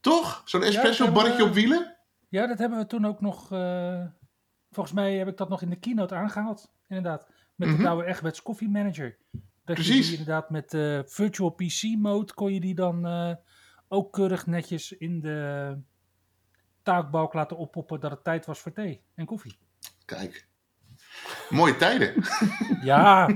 Toch? 0.00 0.42
Zo'n 0.44 0.62
espresso 0.62 1.04
hebben 1.04 1.22
we- 1.22 1.28
barretje 1.28 1.48
op 1.48 1.54
wielen? 1.54 1.96
Ja, 2.28 2.46
dat 2.46 2.58
hebben 2.58 2.78
we 2.78 2.86
toen 2.86 3.04
ook 3.06 3.20
nog. 3.20 3.52
eh, 3.52 4.04
volgens 4.70 4.94
mij 4.94 5.16
heb 5.16 5.28
ik 5.28 5.36
dat 5.36 5.48
nog 5.48 5.62
in 5.62 5.70
de 5.70 5.76
keynote 5.78 6.14
aangehaald. 6.14 6.70
Inderdaad. 6.88 7.26
Met 7.54 7.68
Mhm. 7.68 7.76
de 7.76 7.82
Douwe 7.82 8.04
Egberts 8.04 8.42
Coffee 8.42 8.68
Manager. 8.68 9.16
Dat 9.64 9.76
je 9.76 9.82
Precies. 9.84 10.08
die 10.08 10.18
inderdaad 10.18 10.50
met 10.50 10.74
eh, 10.74 11.00
virtual 11.06 11.50
PC 11.50 11.82
mode 11.98 12.34
kon 12.34 12.52
je 12.52 12.60
die 12.60 12.74
dan 12.74 13.06
eh, 13.06 13.34
ook 13.88 14.12
keurig 14.12 14.46
netjes 14.46 14.92
in 14.92 15.20
de 15.20 15.76
taakbalk 16.82 17.32
laten 17.34 17.56
oppoppen 17.56 18.00
dat 18.00 18.10
het 18.10 18.24
tijd 18.24 18.46
was 18.46 18.58
voor 18.60 18.72
thee 18.72 19.02
en 19.14 19.26
koffie. 19.26 19.58
Kijk. 20.04 20.48
Mooie 21.50 21.76
tijden. 21.76 22.14
Ja, 22.82 23.28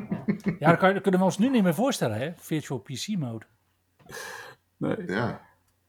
ja 0.59 0.71
dat, 0.71 0.79
kan, 0.79 0.93
dat 0.93 1.03
kunnen 1.03 1.21
we 1.21 1.27
ons 1.27 1.39
nu 1.39 1.49
niet 1.51 1.63
meer 1.63 1.75
voorstellen, 1.75 2.19
hè? 2.19 2.33
Virtual 2.37 2.81
PC 2.81 3.07
mode. 3.19 3.47
Nee. 4.77 4.97
Ja. 5.07 5.41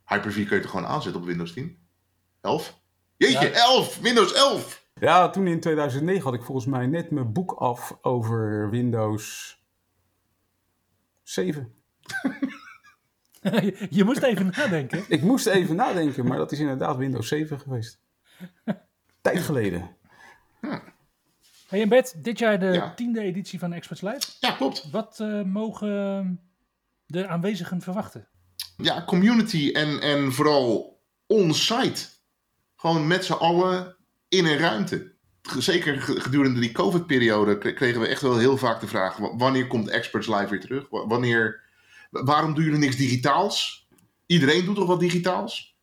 Hyper-V 0.05 0.47
kun 0.47 0.55
je 0.55 0.61
toch 0.61 0.71
gewoon 0.71 0.85
aanzetten 0.85 1.21
op 1.21 1.27
Windows 1.27 1.53
10? 1.53 1.77
11? 2.41 2.79
Jeetje, 3.17 3.47
Ja. 3.49 3.53
11! 3.53 3.99
Windows 3.99 4.33
11! 4.33 4.85
Ja, 4.93 5.29
toen 5.29 5.47
in 5.47 5.59
2009 5.59 6.23
had 6.23 6.33
ik 6.33 6.43
volgens 6.43 6.65
mij 6.67 6.87
net 6.87 7.11
mijn 7.11 7.31
boek 7.33 7.51
af 7.51 7.97
over 8.01 8.69
Windows 8.69 9.57
7. 11.23 11.73
je 13.89 14.03
moest 14.03 14.21
even 14.23 14.45
nadenken. 14.57 15.03
Ik 15.07 15.21
moest 15.21 15.45
even 15.45 15.75
nadenken, 15.75 16.27
maar 16.27 16.37
dat 16.37 16.51
is 16.51 16.59
inderdaad 16.59 16.97
Windows 16.97 17.27
7 17.27 17.59
geweest. 17.59 17.99
Tijd 19.21 19.39
geleden. 19.39 19.95
Hey, 21.67 21.81
en 21.81 21.89
Bert, 21.89 22.23
dit 22.23 22.39
jaar 22.39 22.59
de 22.59 22.65
Ja. 22.65 22.93
tiende 22.93 23.21
editie 23.21 23.59
van 23.59 23.73
Experts 23.73 24.01
Live. 24.01 24.19
Ja, 24.39 24.51
klopt. 24.51 24.89
Wat 24.91 25.19
eh, 25.19 25.41
mogen 25.41 26.39
de 27.05 27.27
aanwezigen 27.27 27.81
verwachten? 27.81 28.27
ja, 28.77 29.03
community 29.05 29.69
en, 29.73 30.01
en 30.01 30.31
vooral 30.33 30.99
on-site. 31.27 32.05
Gewoon 32.75 33.07
met 33.07 33.25
z'n 33.25 33.33
allen 33.33 33.95
in 34.29 34.45
een 34.45 34.57
ruimte. 34.57 35.13
Zeker 35.57 36.01
ge- 36.01 36.19
gedurende 36.21 36.59
die 36.59 36.71
COVID-periode 36.71 37.57
kre- 37.57 37.73
kregen 37.73 38.01
we 38.01 38.07
echt 38.07 38.21
wel 38.21 38.37
heel 38.37 38.57
vaak 38.57 38.79
de 38.79 38.87
vraag: 38.87 39.17
wa- 39.17 39.35
wanneer 39.35 39.67
komt 39.67 39.89
Experts 39.89 40.27
Live 40.27 40.47
weer 40.49 40.59
terug? 40.59 40.89
Wa- 40.89 41.07
Wanneer, 41.07 41.61
wa- 42.09 42.23
waarom 42.23 42.53
doen 42.53 42.63
jullie 42.63 42.79
niks 42.79 42.95
digitaals? 42.95 43.87
Iedereen 44.25 44.65
doet 44.65 44.75
toch 44.75 44.87
wat 44.87 44.99
digitaals? 44.99 45.74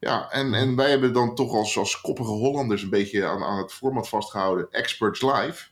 Ja, 0.00 0.30
en, 0.30 0.54
en 0.54 0.76
wij 0.76 0.90
hebben 0.90 1.12
dan 1.12 1.34
toch 1.34 1.52
als, 1.52 1.76
als 1.76 2.00
koppige 2.00 2.30
Hollanders 2.30 2.82
een 2.82 2.90
beetje 2.90 3.26
aan, 3.26 3.42
aan 3.42 3.58
het 3.58 3.72
format 3.72 4.08
vastgehouden. 4.08 4.70
Experts 4.70 5.22
Live 5.22 5.68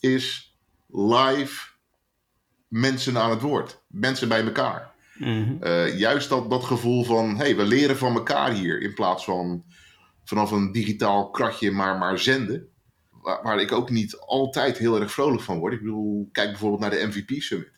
is 0.00 0.56
live 0.88 1.68
mensen 2.68 3.18
aan 3.18 3.30
het 3.30 3.40
woord. 3.40 3.82
Mensen 3.86 4.28
bij 4.28 4.44
elkaar. 4.44 4.94
Mhm. 5.14 5.62
Eh, 5.62 5.98
juist 5.98 6.28
dat, 6.28 6.50
dat 6.50 6.64
gevoel 6.64 7.04
van, 7.04 7.36
hey, 7.36 7.56
we 7.56 7.64
leren 7.64 7.96
van 7.96 8.14
elkaar 8.14 8.52
hier. 8.52 8.80
In 8.80 8.94
plaats 8.94 9.24
van 9.24 9.64
vanaf 10.24 10.50
een 10.50 10.72
digitaal 10.72 11.30
kratje 11.30 11.70
maar, 11.70 11.98
maar 11.98 12.18
zenden. 12.18 12.68
Waar, 13.10 13.42
waar 13.42 13.60
ik 13.60 13.72
ook 13.72 13.90
niet 13.90 14.18
altijd 14.18 14.78
heel 14.78 15.00
erg 15.00 15.12
vrolijk 15.12 15.42
van 15.42 15.58
word. 15.58 15.72
Ik 15.72 15.80
bedoel, 15.80 16.28
kijk 16.32 16.48
bijvoorbeeld 16.48 16.80
naar 16.80 16.90
de 16.90 17.06
MVP 17.06 17.42
Summit. 17.42 17.72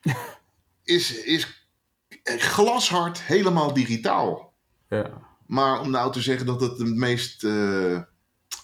is, 0.82 1.22
is 1.22 1.68
glashard 2.24 3.22
helemaal 3.22 3.72
digitaal. 3.72 4.47
Ja. 4.88 5.10
Maar 5.46 5.80
om 5.80 5.90
nou 5.90 6.12
te 6.12 6.20
zeggen 6.20 6.46
dat 6.46 6.60
het 6.60 6.78
de 6.78 6.84
meest 6.84 7.44
eh, 7.44 8.02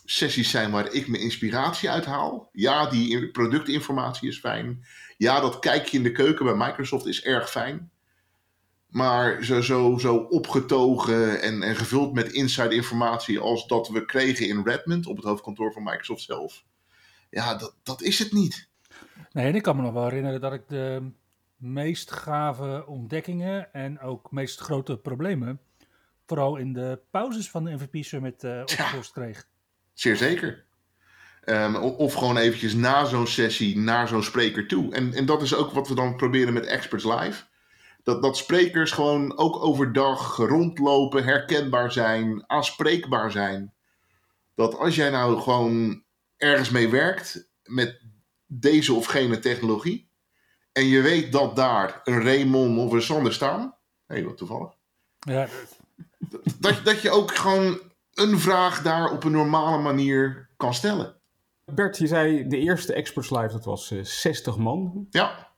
sessies 0.05 0.51
zijn 0.51 0.71
waar 0.71 0.93
ik 0.93 1.09
mijn 1.09 1.23
inspiratie 1.23 1.91
uit 1.91 2.05
haal. 2.05 2.49
Ja, 2.53 2.87
die 2.87 3.31
productinformatie 3.31 4.29
is 4.29 4.39
fijn. 4.39 4.85
Ja, 5.17 5.41
dat 5.41 5.59
kijkje 5.59 5.97
in 5.97 6.03
de 6.03 6.13
keuken 6.13 6.45
bij 6.45 6.55
Microsoft 6.55 7.07
is 7.07 7.23
erg 7.23 7.51
fijn. 7.51 7.91
Maar 8.89 9.45
zo, 9.45 9.61
zo, 9.61 9.99
zo 9.99 10.17
opgetogen 10.17 11.43
en, 11.43 11.63
en 11.63 11.77
gevuld 11.77 12.15
met 12.15 12.33
inside 12.33 12.75
informatie 12.75 13.39
als 13.39 13.67
dat 13.67 13.89
we 13.89 14.05
kregen 14.05 14.49
in 14.49 14.63
Redmond 14.65 15.07
op 15.07 15.17
het 15.17 15.25
hoofdkantoor 15.25 15.73
van 15.73 15.83
Microsoft 15.83 16.23
zelf. 16.23 16.65
Ja, 17.31 17.55
dat, 17.55 17.77
dat 17.83 18.03
is 18.03 18.19
het 18.19 18.33
niet. 18.33 18.69
Nee, 19.33 19.47
en 19.47 19.55
ik 19.55 19.63
kan 19.63 19.77
me 19.77 19.83
nog 19.83 19.93
wel 19.93 20.05
herinneren 20.05 20.41
dat 20.41 20.53
ik 20.53 20.69
de 20.69 21.11
meest 21.57 22.13
gave 22.13 22.87
ontdekkingen 22.87 23.73
en 23.73 24.01
ook 24.01 24.31
meest 24.31 24.61
grote 24.61 24.97
problemen 24.97 25.61
vooral 26.27 26.57
in 26.57 26.73
de 26.73 27.01
pauzes 27.11 27.51
van 27.51 27.65
de 27.65 27.75
MVP 27.75 28.05
Summit 28.05 28.45
eh 28.45 28.61
opgelost 28.61 29.13
kreeg. 29.13 29.49
Zeer 29.93 30.17
zeker. 30.17 30.65
Ehm, 31.45 31.77
of 31.77 32.15
gewoon 32.15 32.37
eventjes 32.37 32.75
na 32.75 33.05
zo'n 33.05 33.27
sessie 33.27 33.79
naar 33.79 34.09
zo'n 34.09 34.23
spreker 34.23 34.67
toe. 34.67 34.95
En, 34.95 35.13
en 35.13 35.27
dat 35.27 35.43
is 35.43 35.55
ook 35.55 35.73
wat 35.73 35.89
we 35.89 35.95
dan 35.95 36.17
proberen 36.17 36.53
met 36.53 36.67
Experts 36.67 37.05
Live. 37.05 37.45
Dat, 38.03 38.23
dat 38.23 38.37
sprekers 38.37 38.91
gewoon 38.91 39.37
ook 39.37 39.63
overdag 39.63 40.37
rondlopen, 40.37 41.25
herkenbaar 41.25 41.93
zijn, 41.93 42.45
aanspreekbaar 42.47 43.31
zijn. 43.31 43.75
Dat 44.55 44.77
als 44.77 44.95
jij 44.95 45.11
nou 45.11 45.41
gewoon 45.41 46.03
ergens 46.37 46.71
mee 46.71 46.89
werkt 46.89 47.49
met 47.63 48.01
deze 48.47 48.93
of 48.93 49.07
gene 49.07 49.39
technologie. 49.39 50.11
En 50.73 50.87
je 50.87 51.01
weet 51.01 51.33
dat 51.33 51.57
daar 51.57 52.01
een 52.05 52.23
Raymond 52.23 52.79
of 52.79 52.93
een 52.93 53.03
Sander 53.03 53.33
staan. 53.33 53.77
Wat 54.07 54.37
toevallig 54.37 54.73
Ja, 55.19 55.49
dat, 56.59 56.81
dat 56.85 57.01
je 57.01 57.11
ook 57.11 57.35
gewoon 57.35 57.81
een 58.15 58.39
vraag 58.39 58.83
daar 58.83 59.11
op 59.11 59.25
een 59.25 59.33
normale 59.33 59.83
manier 59.83 60.49
kan 60.57 60.75
stellen. 60.75 61.15
Bert, 61.65 61.99
je 61.99 62.07
zei 62.07 62.49
de 62.49 62.59
eerste 62.59 62.93
Experts 62.93 63.31
Live, 63.31 63.53
dat 63.53 63.65
was 63.65 63.91
eh, 63.91 64.05
60 64.05 64.57
man. 64.57 65.07
Ja, 65.11 65.55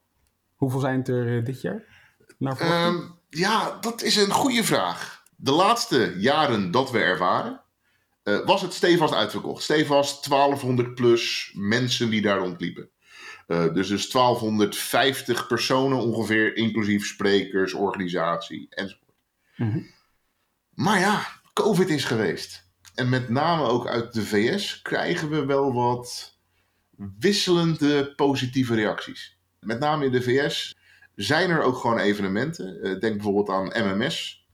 Hoeveel 0.56 0.80
zijn 0.80 0.98
het 0.98 1.08
er 1.08 1.38
eh, 1.38 1.44
dit 1.44 1.60
jaar? 1.60 1.84
Naar 2.38 2.60
ehm, 2.60 2.96
ja 3.28 3.78
dat 3.80 4.02
is 4.02 4.16
een 4.16 4.30
goede 4.30 4.64
vraag. 4.64 5.24
de 5.36 5.52
laatste 5.52 6.14
jaren 6.18 6.70
dat 6.70 6.90
we 6.90 6.98
er 6.98 7.18
waren, 7.18 7.60
eh, 8.22 8.44
was 8.44 8.62
het 8.62 8.72
stevast 8.72 9.14
uitverkocht. 9.14 9.62
Stevast 9.62 10.28
1200 10.28 10.94
plus 10.94 11.52
mensen 11.54 12.10
die 12.10 12.22
daar 12.22 12.38
rondliepen. 12.38 12.90
Eh, 13.46 13.74
dus, 13.74 13.88
dus 13.88 14.10
1250 14.10 15.46
personen 15.46 15.98
ongeveer, 15.98 16.56
inclusief 16.56 17.06
sprekers, 17.06 17.72
organisatie 17.74 18.66
enzovoort. 18.70 19.14
Mhm. 19.56 19.80
Maar 20.76 20.98
ja, 20.98 21.26
COVID 21.52 21.88
is 21.88 22.04
geweest. 22.04 22.68
En 22.94 23.08
met 23.08 23.28
name 23.28 23.62
ook 23.62 23.86
uit 23.86 24.12
de 24.12 24.26
VS 24.26 24.82
krijgen 24.82 25.30
we 25.30 25.44
wel 25.44 25.72
wat 25.72 26.34
wisselende 27.18 28.14
positieve 28.14 28.74
reacties. 28.74 29.38
Met 29.60 29.78
name 29.78 30.04
in 30.04 30.12
de 30.12 30.22
VS 30.22 30.76
zijn 31.14 31.50
er 31.50 31.62
ook 31.62 31.76
gewoon 31.76 31.98
evenementen. 31.98 32.82
Eh, 32.82 33.00
denk 33.00 33.14
bijvoorbeeld 33.14 33.48
aan 33.48 33.72
MMS, 33.74 34.46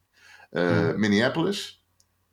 eh, 0.50 0.70
Mhm. 0.70 1.00
Minneapolis, 1.00 1.84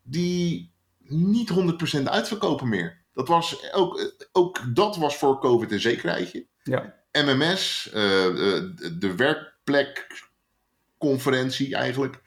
die 0.03 0.73
niet 0.99 1.49
100% 1.49 2.07
uitverkopen 2.07 2.69
meer. 2.69 3.01
Dat 3.13 3.27
was 3.27 3.71
ook, 3.73 4.13
ook 4.31 4.75
dat 4.75 4.97
was 4.97 5.17
voor 5.17 5.39
COVID 5.39 5.71
een 5.71 5.79
zekerheidje. 5.79 6.47
Ja. 6.63 6.95
MMS, 7.11 7.89
eh, 7.93 8.01
de 8.99 9.13
werkplekconferentie 9.15 11.75
eigenlijk, 11.75 12.21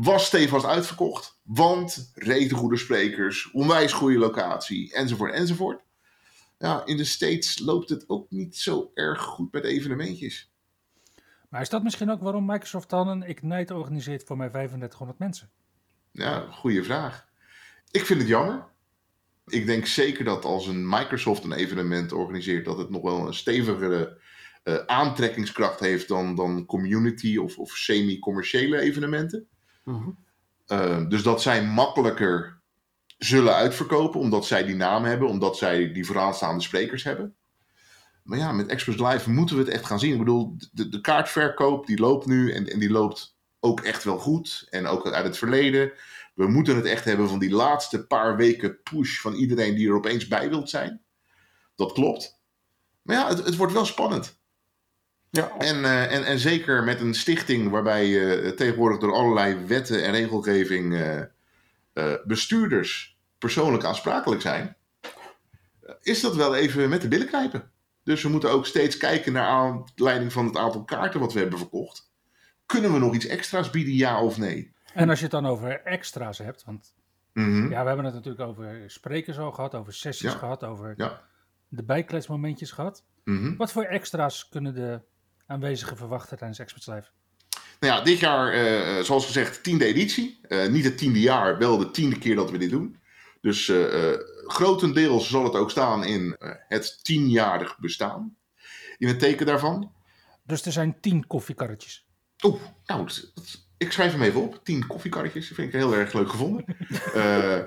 was 0.00 0.26
stevast 0.26 0.64
uitverkocht. 0.64 1.40
Want 1.42 2.10
rete 2.14 2.54
goede 2.54 2.76
sprekers, 2.76 3.50
onwijs 3.50 3.92
goede 3.92 4.18
locatie, 4.18 4.94
enzovoort, 4.94 5.32
enzovoort. 5.32 5.82
Ja, 6.58 6.86
in 6.86 6.96
de 6.96 7.04
States 7.04 7.58
loopt 7.58 7.88
het 7.88 8.08
ook 8.08 8.30
niet 8.30 8.56
zo 8.56 8.90
erg 8.94 9.20
goed 9.20 9.52
met 9.52 9.64
evenementjes. 9.64 10.52
Maar 11.48 11.60
is 11.60 11.68
dat 11.68 11.82
misschien 11.82 12.10
ook 12.10 12.20
waarom 12.20 12.46
Microsoft 12.46 12.90
dan 12.90 13.08
een 13.08 13.22
Ignite 13.22 13.74
organiseert 13.74 14.24
voor 14.24 14.36
mijn 14.36 14.50
3500 14.50 15.18
mensen? 15.18 15.50
Ja, 16.12 16.50
goede 16.50 16.84
vraag. 16.84 17.26
Ik 17.90 18.06
vind 18.06 18.20
het 18.20 18.28
jammer. 18.28 18.66
Ik 19.46 19.66
denk 19.66 19.86
zeker 19.86 20.24
dat 20.24 20.44
als 20.44 20.66
een 20.66 20.88
Microsoft 20.88 21.44
een 21.44 21.52
evenement 21.52 22.12
organiseert, 22.12 22.64
dat 22.64 22.78
het 22.78 22.90
nog 22.90 23.02
wel 23.02 23.26
een 23.26 23.34
stevigere 23.34 24.20
eh, 24.62 24.76
aantrekkingskracht 24.86 25.80
heeft 25.80 26.08
dan, 26.08 26.34
dan 26.34 26.66
community 26.66 27.36
of, 27.36 27.58
of 27.58 27.76
semi-commerciële 27.76 28.80
evenementen. 28.80 29.48
Mhm. 29.88 30.10
Uh, 30.66 31.08
dus 31.08 31.22
dat 31.22 31.42
zij 31.42 31.64
makkelijker 31.64 32.60
zullen 33.18 33.54
uitverkopen, 33.54 34.20
omdat 34.20 34.46
zij 34.46 34.64
die 34.64 34.74
naam 34.74 35.04
hebben, 35.04 35.28
omdat 35.28 35.56
zij 35.56 35.92
die 35.92 36.06
vooraanstaande 36.06 36.62
sprekers 36.62 37.04
hebben. 37.04 37.34
Maar 38.22 38.38
ja, 38.38 38.52
met 38.52 38.66
Express 38.66 38.98
Live 38.98 39.30
moeten 39.30 39.56
we 39.56 39.62
het 39.62 39.72
echt 39.72 39.86
gaan 39.86 39.98
zien. 39.98 40.12
Ik 40.12 40.18
bedoel, 40.18 40.56
de, 40.72 40.88
de 40.88 41.00
kaartverkoop 41.00 41.86
die 41.86 42.00
loopt 42.00 42.26
nu 42.26 42.52
en, 42.52 42.66
en 42.66 42.78
die 42.78 42.90
loopt 42.90 43.36
ook 43.60 43.80
echt 43.80 44.04
wel 44.04 44.18
goed. 44.18 44.66
En 44.70 44.86
ook 44.86 45.06
uit 45.06 45.24
het 45.24 45.38
verleden. 45.38 45.92
We 46.34 46.48
moeten 46.48 46.76
het 46.76 46.84
echt 46.84 47.04
hebben 47.04 47.28
van 47.28 47.38
die 47.38 47.50
laatste 47.50 48.06
paar 48.06 48.36
weken 48.36 48.82
push 48.82 49.20
van 49.20 49.34
iedereen 49.34 49.74
die 49.74 49.88
er 49.88 49.94
opeens 49.94 50.28
bij 50.28 50.48
wilt 50.48 50.70
zijn. 50.70 51.02
Dat 51.74 51.92
klopt. 51.92 52.40
Maar 53.02 53.16
ja, 53.16 53.28
het, 53.28 53.44
het 53.44 53.56
wordt 53.56 53.72
wel 53.72 53.84
spannend. 53.84 54.37
Ja. 55.30 55.50
En, 55.58 55.76
uh, 55.76 56.12
en, 56.12 56.24
en 56.24 56.38
zeker 56.38 56.84
met 56.84 57.00
een 57.00 57.14
stichting 57.14 57.70
waarbij 57.70 58.08
uh, 58.08 58.50
tegenwoordig 58.50 58.98
door 58.98 59.14
allerlei 59.14 59.66
wetten 59.66 60.04
en 60.04 60.10
regelgeving 60.12 60.92
uh, 61.94 62.14
bestuurders 62.24 63.18
persoonlijk 63.38 63.84
aansprakelijk 63.84 64.40
zijn, 64.40 64.76
is 66.02 66.20
dat 66.20 66.36
wel 66.36 66.54
even 66.54 66.88
met 66.88 67.00
de 67.02 67.08
billen 67.08 67.26
knijpen. 67.26 67.70
Dus 68.04 68.22
we 68.22 68.28
moeten 68.28 68.50
ook 68.50 68.66
steeds 68.66 68.96
kijken 68.96 69.32
naar 69.32 69.46
aanleiding 69.46 70.32
van 70.32 70.44
het 70.44 70.56
aantal 70.56 70.84
kaarten 70.84 71.20
wat 71.20 71.32
we 71.32 71.40
hebben 71.40 71.58
verkocht. 71.58 72.10
Kunnen 72.66 72.92
we 72.92 72.98
nog 72.98 73.14
iets 73.14 73.26
extra's 73.26 73.70
bieden, 73.70 73.94
ja 73.94 74.22
of 74.22 74.38
nee? 74.38 74.72
En 74.94 75.08
als 75.08 75.18
je 75.18 75.24
het 75.24 75.32
dan 75.34 75.46
over 75.46 75.82
extra's 75.82 76.38
hebt, 76.38 76.64
want 76.64 76.94
mm 77.32 77.44
-hmm. 77.44 77.70
ja, 77.70 77.80
we 77.82 77.86
hebben 77.86 78.04
het 78.04 78.14
natuurlijk 78.14 78.48
over 78.48 78.82
sprekers 78.86 79.38
al 79.38 79.52
gehad, 79.52 79.74
over 79.74 79.92
sessies 79.94 80.32
Ja. 80.32 80.38
gehad, 80.38 80.64
over 80.64 80.94
Ja. 80.96 81.20
de 81.68 81.84
bijkletsmomentjes 81.84 82.70
gehad. 82.70 83.04
Mhm. 83.24 83.56
Wat 83.56 83.72
voor 83.72 83.84
extra's 83.84 84.48
kunnen 84.48 84.74
de 84.74 85.00
aanwezigen 85.48 85.96
verwachten 85.96 86.38
tijdens 86.38 86.58
Experts 86.58 86.86
Live? 86.86 87.08
Nou 87.80 87.94
ja, 87.94 88.00
dit 88.00 88.18
jaar, 88.18 88.52
eh, 88.52 89.02
zoals 89.04 89.26
gezegd, 89.26 89.62
tiende 89.62 89.84
editie. 89.84 90.38
Eh, 90.42 90.66
niet 90.68 90.84
het 90.84 90.98
tiende 90.98 91.20
jaar, 91.20 91.58
wel 91.58 91.78
de 91.78 91.90
tiende 91.90 92.18
keer 92.18 92.36
dat 92.36 92.50
we 92.50 92.58
dit 92.58 92.70
doen. 92.70 92.96
Dus 93.40 93.68
eh, 93.68 94.12
eh, 94.12 94.18
grotendeels 94.46 95.28
zal 95.28 95.44
het 95.44 95.54
ook 95.54 95.70
staan 95.70 96.04
in 96.04 96.36
eh, 96.38 96.50
het 96.68 96.98
tienjarig 97.04 97.78
bestaan. 97.78 98.36
In 98.98 99.08
het 99.08 99.18
teken 99.18 99.46
daarvan. 99.46 99.92
Dus 100.44 100.64
er 100.66 100.72
zijn 100.72 101.00
tien 101.00 101.26
koffiekarretjes. 101.26 102.06
Oeh, 102.44 102.60
nou, 102.86 103.04
dat- 103.06 103.30
dat- 103.34 103.66
ik 103.76 103.92
schrijf 103.92 104.12
hem 104.12 104.22
even 104.22 104.40
op. 104.42 104.60
Tien 104.64 104.86
koffiekarretjes, 104.86 105.46
dat 105.48 105.56
vind 105.56 105.68
ik 105.68 105.80
heel 105.80 105.94
erg 105.94 106.12
leuk 106.12 106.30
gevonden. 106.30 106.64
Eh, 107.14 107.58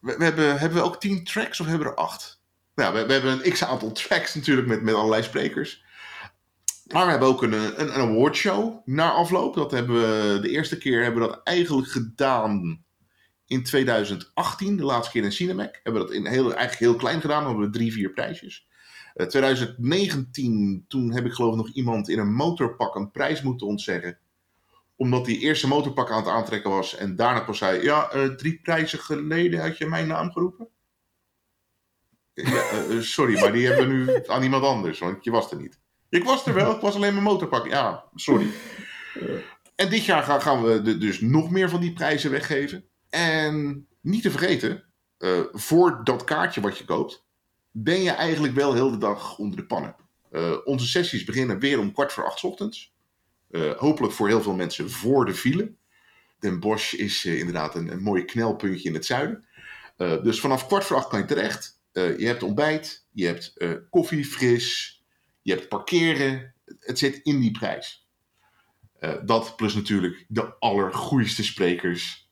we, 0.00 0.16
we 0.18 0.24
hebben, 0.24 0.58
hebben 0.58 0.78
we 0.78 0.84
ook 0.84 1.00
tien 1.00 1.24
tracks 1.24 1.60
of 1.60 1.66
hebben 1.66 1.86
we 1.86 1.92
er 1.92 1.98
acht? 1.98 2.40
Nou, 2.74 2.94
we, 2.94 3.06
we 3.06 3.12
hebben 3.12 3.32
een 3.44 3.52
x-aantal 3.52 3.92
tracks 3.92 4.34
natuurlijk 4.34 4.66
met, 4.66 4.82
met 4.82 4.94
allerlei 4.94 5.22
sprekers. 5.22 5.84
Maar 6.88 7.04
we 7.04 7.10
hebben 7.10 7.28
ook 7.28 7.42
een, 7.42 7.52
een, 7.52 7.78
een 7.78 8.08
awardshow 8.08 8.82
na 8.84 9.12
afloop. 9.12 9.54
Dat 9.54 9.70
hebben 9.70 9.94
we, 9.94 10.38
de 10.40 10.50
eerste 10.50 10.78
keer 10.78 11.02
hebben 11.02 11.22
we 11.22 11.28
dat 11.28 11.40
eigenlijk 11.44 11.88
gedaan 11.88 12.84
in 13.46 13.64
2018. 13.64 14.76
De 14.76 14.84
laatste 14.84 15.12
keer 15.12 15.24
in 15.24 15.32
Cinemac. 15.32 15.80
Hebben 15.82 16.02
we 16.02 16.08
dat 16.08 16.16
in 16.16 16.26
heel, 16.26 16.54
eigenlijk 16.54 16.78
heel 16.78 16.96
klein 16.96 17.20
gedaan. 17.20 17.42
Dan 17.42 17.50
hebben 17.50 17.70
we 17.70 17.76
drie, 17.78 17.92
vier 17.92 18.10
prijsjes. 18.10 18.66
Eh, 19.14 19.26
2019, 19.26 20.84
toen 20.88 21.12
heb 21.12 21.24
ik 21.24 21.32
geloof 21.32 21.50
ik 21.50 21.56
nog 21.56 21.70
iemand 21.70 22.08
in 22.08 22.18
een 22.18 22.34
motorpak 22.34 22.94
een 22.94 23.10
prijs 23.10 23.42
moeten 23.42 23.66
ontzeggen. 23.66 24.18
Omdat 24.96 25.24
die 25.24 25.38
eerste 25.38 25.68
motorpak 25.68 26.10
aan 26.10 26.22
het 26.22 26.32
aantrekken 26.32 26.70
was. 26.70 26.96
En 26.96 27.16
daarna 27.16 27.40
pas 27.40 27.58
zei, 27.58 27.82
ja, 27.82 28.10
eh, 28.10 28.24
drie 28.26 28.60
prijzen 28.60 28.98
geleden 28.98 29.60
had 29.60 29.78
je 29.78 29.86
mijn 29.86 30.06
naam 30.06 30.32
geroepen. 30.32 30.68
Eh, 32.44 32.96
eh, 32.96 33.00
sorry, 33.00 33.40
maar 33.40 33.52
die 33.52 33.66
hebben 33.66 33.88
we 33.88 33.94
nu 33.94 34.26
aan 34.26 34.42
iemand 34.42 34.64
anders, 34.64 34.98
want 34.98 35.24
je 35.24 35.30
was 35.30 35.50
er 35.50 35.56
niet. 35.56 35.78
Ik 36.08 36.24
was 36.24 36.46
er 36.46 36.54
wel, 36.54 36.74
ik 36.74 36.80
was 36.80 36.94
alleen 36.94 37.12
mijn 37.12 37.24
motorpak. 37.24 37.66
Ja, 37.66 38.04
sorry. 38.14 38.46
En 39.74 39.90
dit 39.90 40.04
jaar 40.04 40.40
gaan, 40.40 40.62
we 40.62 40.98
dus 40.98 41.20
nog 41.20 41.50
meer 41.50 41.68
van 41.68 41.80
die 41.80 41.92
prijzen 41.92 42.30
weggeven. 42.30 42.84
En 43.10 43.86
niet 44.00 44.22
te 44.22 44.30
vergeten, 44.30 44.84
eh, 45.18 45.40
voor 45.52 46.00
dat 46.04 46.24
kaartje 46.24 46.60
wat 46.60 46.78
je 46.78 46.84
koopt, 46.84 47.24
ben 47.70 48.02
je 48.02 48.10
eigenlijk 48.10 48.54
wel 48.54 48.74
heel 48.74 48.90
de 48.90 48.98
dag 48.98 49.38
onder 49.38 49.56
de 49.56 49.66
pannen. 49.66 49.96
Eh, 50.30 50.56
onze 50.64 50.86
sessies 50.86 51.24
beginnen 51.24 51.58
weer 51.58 51.78
om 51.78 51.92
kwart 51.92 52.12
voor 52.12 52.24
acht 52.24 52.38
's 52.38 52.44
ochtends. 52.44 52.94
Eh, 53.50 53.72
hopelijk 53.76 54.12
voor 54.12 54.28
heel 54.28 54.42
veel 54.42 54.54
mensen 54.54 54.90
voor 54.90 55.24
de 55.24 55.34
file. 55.34 55.74
Den 56.38 56.60
Bosch 56.60 56.92
is 56.92 57.24
inderdaad 57.24 57.74
een, 57.74 57.92
een 57.92 58.02
mooi 58.02 58.24
knelpuntje 58.24 58.88
in 58.88 58.94
het 58.94 59.06
zuiden. 59.06 59.46
Dus 59.96 60.40
vanaf 60.40 60.66
kwart 60.66 60.84
voor 60.84 60.96
acht 60.96 61.08
kan 61.08 61.18
je 61.18 61.24
terecht. 61.24 61.80
Je 61.92 62.26
hebt 62.26 62.42
ontbijt, 62.42 63.06
je 63.12 63.26
hebt 63.26 63.54
koffie 63.90 64.24
fris, 64.24 64.97
je 65.48 65.54
hebt 65.54 65.68
parkeren. 65.68 66.54
Het 66.80 66.98
zit 66.98 67.20
in 67.22 67.40
die 67.40 67.50
prijs. 67.50 68.08
Eh, 68.98 69.14
dat 69.24 69.56
plus 69.56 69.74
natuurlijk 69.74 70.24
de 70.28 70.58
allergoeiste 70.58 71.44
sprekers, 71.44 72.30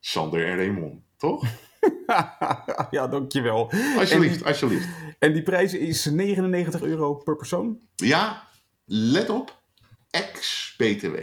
Sander 0.00 0.46
en 0.46 0.56
Raymond, 0.56 1.02
toch? 1.16 1.44
ja, 2.90 3.08
dankjewel. 3.08 3.72
Alsjeblieft, 3.98 4.44
alsjeblieft. 4.44 4.88
En 5.18 5.32
die 5.32 5.42
prijs 5.42 5.74
is 5.74 6.04
99 6.04 6.82
euro 6.82 7.14
per 7.14 7.36
persoon. 7.36 7.80
Ja, 7.94 8.48
let 8.84 9.30
op, 9.30 9.62
ex-BTW. 10.10 11.16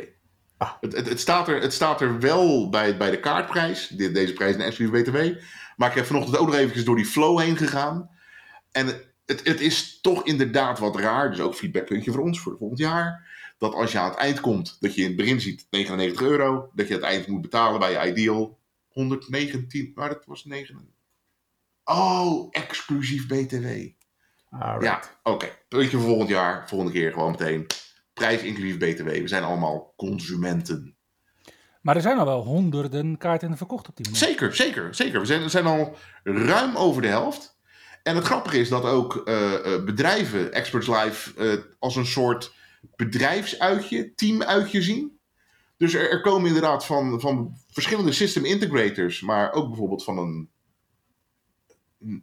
Ah. 0.58 0.72
Het, 0.82 0.94
het, 0.94 1.10
het, 1.10 1.20
staat 1.20 1.48
er, 1.48 1.62
het 1.62 1.74
staat 1.74 2.02
er 2.02 2.20
wel 2.20 2.70
bij, 2.70 2.98
bij 2.98 3.12
de 3.12 3.20
kaartprijs, 3.20 3.88
de- 3.88 4.12
deze 4.12 4.34
prijs 4.34 4.56
is 4.56 4.64
exclusief 4.64 5.04
BTW. 5.04 5.42
Maar 5.76 5.90
ik 5.90 5.96
heb 5.96 6.06
vanochtend 6.06 6.38
ook 6.38 6.48
nog 6.48 6.56
eventjes 6.56 6.86
door 6.86 6.96
die 6.96 7.06
flow 7.06 7.40
heen 7.40 7.58
gegaan. 7.58 8.10
En 8.72 9.02
het, 9.30 9.48
het 9.48 9.60
is 9.60 10.02
toch 10.02 10.26
inderdaad 10.26 10.80
wat 10.80 10.96
raar, 10.96 11.30
dus 11.30 11.40
ook 11.40 11.56
feedbackpuntje 11.56 12.12
voor 12.12 12.22
ons 12.22 12.40
voor 12.40 12.52
het 12.52 12.60
volgend 12.60 12.80
jaar. 12.80 13.28
Dat 13.58 13.74
als 13.74 13.92
je 13.92 14.00
aan 14.00 14.10
het 14.10 14.20
eind 14.20 14.40
komt, 14.40 14.78
dat 14.80 14.96
je 14.96 15.02
in 15.02 15.08
het 15.08 15.16
begin 15.16 15.42
ziet 15.42 15.68
99 15.70 16.22
euro. 16.22 16.70
Dat 16.74 16.88
je 16.88 16.94
het 16.94 17.04
eind 17.04 17.28
moet 17.28 17.42
betalen 17.42 17.80
bij 17.80 17.92
je 17.92 18.12
Ideal 18.12 18.60
119, 18.88 19.92
maar 19.96 20.10
dat 20.10 20.26
was 20.26 20.46
9. 20.46 20.94
Oh, 21.84 22.48
exclusief 22.52 23.28
BTW. 23.28 23.68
Alright. 24.50 24.84
Ja, 24.84 25.02
oké. 25.24 25.48
Puntje 25.68 25.98
voor 25.98 26.08
volgend 26.08 26.30
jaar. 26.30 26.68
Volgende 26.68 26.94
keer 26.94 27.12
gewoon 27.12 27.32
meteen. 27.32 27.68
Prijs 28.14 28.42
inclusief 28.42 28.78
BTW. 28.78 29.08
We 29.08 29.28
zijn 29.28 29.44
allemaal 29.44 29.94
consumenten. 29.98 30.96
Maar 31.82 31.96
er 31.96 32.02
zijn 32.02 32.18
al 32.18 32.26
wel 32.26 32.44
honderden 32.44 33.18
kaarten 33.18 33.58
verkocht 33.58 33.88
op 33.88 33.96
die 33.96 34.06
manier. 34.06 34.22
Zeker, 34.22 34.56
zeker, 34.56 34.96
zeker. 34.96 35.20
We 35.20 35.26
zijn, 35.26 35.42
we 35.42 35.50
zijn 35.50 35.66
al 35.66 35.96
ruim 36.24 36.76
over 36.76 37.02
de 37.02 37.08
helft. 37.08 37.59
En 38.10 38.16
het 38.16 38.26
grappige 38.26 38.60
is 38.60 38.70
dat 38.70 38.84
ook 38.84 39.16
eh, 39.16 39.74
eh, 39.74 39.84
bedrijven 39.84 40.54
Experts 40.54 40.88
Live 40.88 41.34
eh, 41.38 41.64
als 41.80 41.96
een 41.96 42.06
soort 42.06 42.54
bedrijfsuitje, 42.96 44.14
teamuitje 44.16 44.82
zien. 44.82 45.20
Dus 45.78 45.94
er, 45.94 46.10
er 46.12 46.22
komen 46.22 46.48
inderdaad 46.48 46.86
van, 46.86 47.20
van 47.22 47.58
verschillende 47.72 48.12
system 48.12 48.46
integrators, 48.46 49.22
maar 49.22 49.52
ook 49.52 49.68
bijvoorbeeld 49.68 50.04
van 50.04 50.18
een 50.18 50.50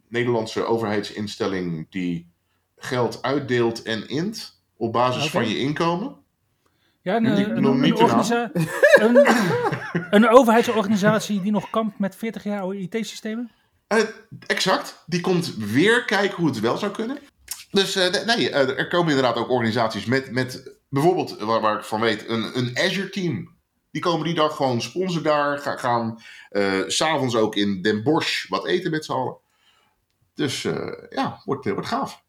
Nederlandse 0.07 0.65
overheidsinstelling 0.65 1.89
die 1.89 2.31
geld 2.77 3.21
uitdeelt 3.21 3.81
en 3.81 4.07
int 4.07 4.61
op 4.77 4.93
basis 4.93 5.29
van 5.29 5.49
je 5.49 5.59
inkomen. 5.59 6.15
Ja, 7.01 7.15
een, 8.99 9.25
een 10.15 10.27
overheidsorganisatie 10.29 11.41
die 11.41 11.51
nog 11.51 11.69
kampt 11.69 11.99
met 11.99 12.15
40 12.15 12.43
jaar 12.43 12.61
oude 12.61 12.79
IT-systemen? 12.79 13.51
Eh, 13.87 14.03
exact. 14.47 15.03
Die 15.05 15.21
komt 15.21 15.55
weer 15.55 16.05
kijken 16.05 16.37
hoe 16.37 16.47
het 16.47 16.59
wel 16.59 16.77
zou 16.77 16.91
kunnen. 16.91 17.19
Dus 17.71 17.95
eh, 17.95 18.25
nee, 18.25 18.49
eh, 18.49 18.77
er 18.77 18.87
komen 18.87 19.09
inderdaad 19.09 19.35
ook 19.35 19.49
organisaties 19.49 20.05
met, 20.05 20.31
met 20.31 20.77
bijvoorbeeld, 20.89 21.39
waar, 21.39 21.61
waar 21.61 21.77
ik 21.77 21.83
van 21.83 21.99
weet, 21.99 22.29
een, 22.29 22.57
een 22.57 22.77
Azure 22.77 23.09
team. 23.09 23.55
Die 23.91 24.01
komen 24.01 24.25
die 24.25 24.35
dag 24.35 24.55
gewoon 24.55 24.81
sponsor 24.81 25.21
daar. 25.21 25.59
Ga, 25.59 25.77
gaan 25.77 26.21
eh, 26.49 26.83
s 26.87 26.95
s'avonds 26.95 27.35
ook 27.35 27.55
in 27.55 27.81
Den 27.81 28.03
Bosch 28.03 28.49
wat 28.49 28.65
eten 28.65 28.91
met 28.91 29.05
z'n 29.05 29.11
allen. 29.11 29.37
Dus 30.33 30.65
eh, 30.65 30.93
ja, 31.09 31.41
wordt, 31.45 31.65
wordt 31.65 31.87
gaaf. 31.87 32.25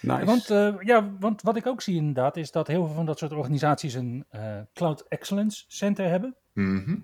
Nice. 0.00 0.24
Want, 0.24 0.50
eh, 0.50 0.74
ja, 0.80 1.16
want 1.18 1.42
wat 1.42 1.56
ik 1.56 1.66
ook 1.66 1.82
zie 1.82 1.96
inderdaad 1.96 2.36
is 2.36 2.50
dat 2.50 2.66
heel 2.66 2.86
veel 2.86 2.94
van 2.94 3.06
dat 3.06 3.18
soort 3.18 3.32
organisaties 3.32 3.94
een 3.94 4.24
eh, 4.28 4.60
Cloud 4.74 5.04
Excellence 5.08 5.64
Center 5.68 6.08
hebben. 6.08 6.36
Mhm. 6.52 6.96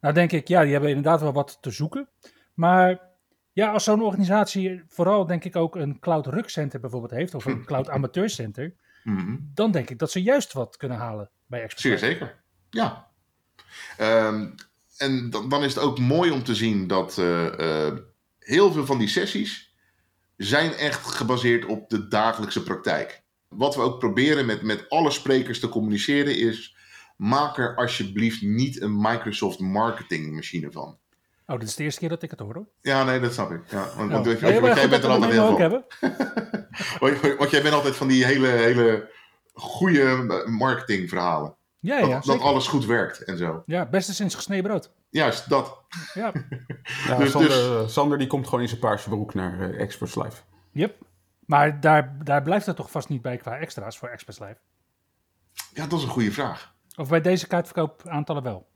Nou 0.00 0.14
denk 0.14 0.32
ik, 0.32 0.48
ja, 0.48 0.62
die 0.62 0.72
hebben 0.72 0.88
inderdaad 0.88 1.20
wel 1.20 1.32
wat 1.32 1.58
te 1.60 1.70
zoeken. 1.70 2.08
Maar 2.60 3.00
ja, 3.52 3.72
als 3.72 3.84
zo'n 3.84 4.02
organisatie 4.02 4.82
vooral 4.88 5.26
denk 5.26 5.44
ik 5.44 5.56
ook 5.56 5.76
een 5.76 5.98
Cloud 5.98 6.26
Ruk 6.26 6.48
Center 6.48 6.80
bijvoorbeeld 6.80 7.12
heeft, 7.12 7.34
of 7.34 7.44
een 7.44 7.64
Cloud 7.70 7.88
Amateur 7.88 8.30
Center, 8.30 8.74
Mhm. 9.04 9.36
dan 9.54 9.70
denk 9.70 9.90
ik 9.90 9.98
dat 9.98 10.10
ze 10.10 10.22
juist 10.22 10.52
wat 10.52 10.76
kunnen 10.76 10.98
halen 10.98 11.30
bij 11.46 11.62
Expert. 11.62 11.82
Zeer 11.82 12.10
zeker. 12.10 12.42
Ja. 12.70 13.10
Ehm, 13.96 14.50
en 14.96 15.30
dan, 15.30 15.48
dan 15.48 15.64
is 15.64 15.74
het 15.74 15.82
ook 15.82 15.98
mooi 15.98 16.30
om 16.30 16.42
te 16.42 16.54
zien 16.54 16.86
dat 16.86 17.18
eh, 17.18 17.86
eh, 17.86 17.96
heel 18.38 18.72
veel 18.72 18.86
van 18.86 18.98
die 18.98 19.08
sessies 19.08 19.74
zijn 20.36 20.72
echt 20.72 21.06
gebaseerd 21.06 21.64
op 21.64 21.90
de 21.90 22.08
dagelijkse 22.08 22.62
praktijk. 22.62 23.22
Wat 23.48 23.74
we 23.74 23.82
ook 23.82 23.98
proberen 23.98 24.46
met, 24.46 24.62
met 24.62 24.88
alle 24.88 25.10
sprekers 25.10 25.60
te 25.60 25.68
communiceren 25.68 26.36
is: 26.36 26.76
maak 27.16 27.58
er 27.58 27.76
alsjeblieft 27.76 28.42
niet 28.42 28.80
een 28.80 29.00
Microsoft 29.00 29.58
marketingmachine 29.58 30.72
van. 30.72 30.98
Oh, 31.50 31.58
dit 31.58 31.68
is 31.68 31.74
de 31.76 31.82
eerste 31.82 32.00
keer 32.00 32.08
dat 32.08 32.22
ik 32.22 32.30
het 32.30 32.40
hoor 32.40 32.54
hoor. 32.54 32.66
Ja, 32.80 33.04
nee, 33.04 33.20
dat 33.20 33.32
snap 33.32 33.50
ik. 33.50 33.60
Ja, 33.70 33.76
want, 33.76 33.94
want, 33.96 34.08
Oh. 34.08 34.12
want- 34.12 34.24
Nee, 34.40 34.40
want 34.60 34.60
maar 34.66 34.76
jij 34.76 34.88
bent 34.88 35.04
er 35.04 35.10
altijd 35.10 35.32
heel 35.32 35.46
van. 35.46 35.60
hebben. 35.60 35.84
Want, 37.38 37.50
jij 37.50 37.62
bent 37.62 37.74
altijd 37.74 37.96
van 37.96 38.08
die 38.08 38.24
hele, 38.24 38.46
hele 38.46 39.10
goede 39.52 40.42
marketingverhalen. 40.46 41.54
Ja, 41.78 42.00
Dat, 42.00 42.08
ja, 42.08 42.20
dat 42.20 42.40
alles 42.40 42.66
goed 42.66 42.84
werkt 42.86 43.24
en 43.24 43.36
zo. 43.38 43.62
Ja, 43.66 43.86
beste 43.86 44.14
sinds 44.14 44.34
gesneden 44.34 44.64
brood. 44.64 44.92
Juist, 45.10 45.48
dat. 45.48 45.78
Ja, 46.14 46.32
ja, 47.06 47.16
dus- 47.16 47.30
Sander, 47.30 47.90
Sander 47.90 48.18
die 48.18 48.26
komt 48.26 48.44
gewoon 48.44 48.60
in 48.60 48.68
zijn 48.68 48.80
paarse 48.80 49.08
broek 49.08 49.34
naar 49.34 49.60
eh, 49.60 49.80
Experts 49.80 50.14
Live. 50.14 50.42
yep. 50.72 50.96
Maar 51.46 51.80
daar, 51.80 52.16
daar 52.24 52.42
blijft 52.42 52.66
het 52.66 52.76
toch 52.76 52.90
vast 52.90 53.08
niet 53.08 53.22
bij 53.22 53.36
qua 53.36 53.58
extra's 53.58 53.98
voor 53.98 54.08
Experts 54.08 54.38
Live. 54.40 54.56
Ja, 55.74 55.86
dat 55.86 55.98
is 55.98 56.04
een 56.04 56.10
goede 56.10 56.32
vraag. 56.32 56.74
Of 56.96 57.08
bij 57.08 57.20
deze 57.20 57.46
kaartverkoop 57.46 58.02
aantallen 58.08 58.42
wel. 58.42 58.68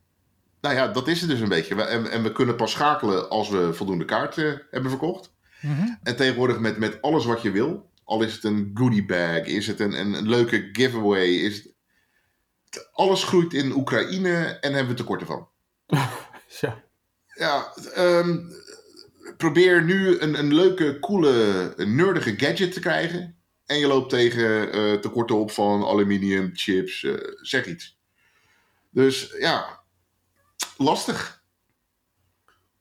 Nou 0.64 0.76
ja, 0.76 0.88
dat 0.88 1.08
is 1.08 1.20
het 1.20 1.30
dus 1.30 1.40
een 1.40 1.48
beetje. 1.48 1.84
En, 1.84 2.10
en 2.10 2.22
we 2.22 2.32
kunnen 2.32 2.56
pas 2.56 2.70
schakelen 2.70 3.30
als 3.30 3.48
we 3.48 3.74
voldoende 3.74 4.04
kaarten 4.04 4.62
hebben 4.70 4.90
verkocht. 4.90 5.32
Mhm. 5.60 5.88
En 6.02 6.16
tegenwoordig 6.16 6.58
met, 6.58 6.78
met 6.78 7.02
alles 7.02 7.24
wat 7.24 7.42
je 7.42 7.50
wil. 7.50 7.90
Al 8.04 8.22
is 8.22 8.34
het 8.34 8.44
een 8.44 8.70
goodie 8.74 9.04
bag, 9.04 9.40
is 9.40 9.66
het 9.66 9.80
een, 9.80 9.92
een, 9.92 10.12
een 10.12 10.28
leuke 10.28 10.68
giveaway. 10.72 11.26
Is 11.26 11.56
het... 11.56 12.88
Alles 12.92 13.24
groeit 13.24 13.52
in 13.52 13.72
Oekraïne 13.72 14.58
en 14.60 14.72
hebben 14.72 14.92
we 14.92 14.94
tekorten 14.94 15.26
van. 15.26 15.48
Ja. 16.60 16.82
Ja, 17.34 17.72
ehm, 17.94 18.38
probeer 19.36 19.84
nu 19.84 20.18
een, 20.18 20.38
een 20.38 20.54
leuke, 20.54 20.98
coole, 20.98 21.74
nerdige 21.76 22.34
gadget 22.36 22.72
te 22.72 22.80
krijgen. 22.80 23.36
En 23.66 23.78
je 23.78 23.86
loopt 23.86 24.10
tegen 24.10 24.72
eh, 24.72 24.92
tekorten 24.92 25.36
op 25.36 25.50
van 25.50 25.84
aluminium, 25.84 26.50
chips, 26.52 27.04
eh, 27.04 27.14
zeg 27.40 27.66
iets. 27.66 27.98
Dus 28.90 29.34
ja, 29.38 29.83
lastig. 30.78 31.42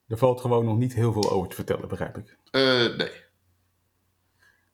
Er 0.07 0.17
valt 0.17 0.41
gewoon 0.41 0.65
nog 0.65 0.77
niet 0.77 0.93
heel 0.93 1.11
veel 1.13 1.31
over 1.31 1.49
te 1.49 1.55
vertellen, 1.55 1.87
begrijp 1.87 2.17
ik. 2.17 2.37
Eh, 2.51 2.95
nee. 2.97 3.11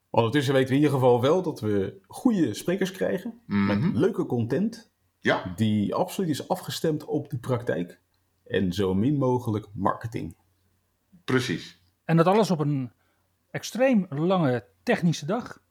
Ondertussen 0.09 0.53
weten 0.53 0.69
we 0.69 0.75
in 0.75 0.81
ieder 0.81 0.95
geval 0.99 1.21
wel 1.21 1.41
dat 1.41 1.59
we 1.59 1.99
goede 2.07 2.53
sprekers 2.53 2.91
krijgen. 2.91 3.41
Met 3.45 3.79
Mhm. 3.79 3.97
leuke 3.97 4.25
content. 4.25 4.91
Ja, 5.19 5.53
Die 5.55 5.95
absoluut 5.95 6.29
is 6.29 6.47
afgestemd 6.47 7.05
op 7.05 7.29
de 7.29 7.37
praktijk. 7.37 8.01
En 8.45 8.73
zo 8.73 8.93
min 8.93 9.17
mogelijk 9.17 9.67
marketing. 9.73 10.37
precies. 11.25 11.81
En 12.05 12.17
dat 12.17 12.25
alles 12.27 12.51
op 12.51 12.59
een 12.59 12.91
extreem 13.51 14.05
lange 14.09 14.67
technische 14.83 15.25
dag. 15.25 15.61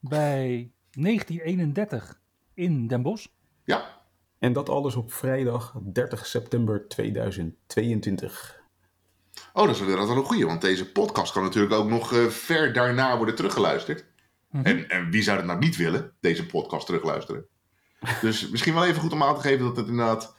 Bij 0.00 0.72
1931 0.90 2.20
in 2.54 2.86
Den 2.86 3.02
Bosch. 3.02 3.26
Ja, 3.64 3.95
En 4.38 4.52
dat 4.52 4.68
alles 4.68 4.94
op 4.94 5.12
vrijdag 5.12 5.74
30 5.92 6.26
september 6.26 6.88
2022. 6.88 8.60
oh, 9.52 9.66
dat 9.66 9.74
is 9.74 9.80
inderdaad 9.80 10.06
wel 10.08 10.16
een 10.16 10.24
goeie. 10.24 10.46
Want 10.46 10.60
deze 10.60 10.92
podcast 10.92 11.32
kan 11.32 11.42
natuurlijk 11.42 11.74
ook 11.74 11.88
nog 11.88 12.12
eh, 12.12 12.26
ver 12.26 12.72
daarna 12.72 13.16
worden 13.16 13.34
teruggeluisterd. 13.34 14.06
Mhm. 14.50 14.64
En, 14.64 14.88
en 14.88 15.10
wie 15.10 15.22
zou 15.22 15.36
het 15.36 15.46
nou 15.46 15.58
niet 15.58 15.76
willen, 15.76 16.12
deze 16.20 16.46
podcast 16.46 16.86
terugluisteren? 16.86 17.46
Dus 18.20 18.48
misschien 18.48 18.74
wel 18.74 18.86
even 18.86 19.00
goed 19.00 19.12
om 19.12 19.22
aan 19.22 19.34
te 19.34 19.40
geven 19.40 19.64
dat 19.64 19.76
het 19.76 19.88
inderdaad 19.88 20.36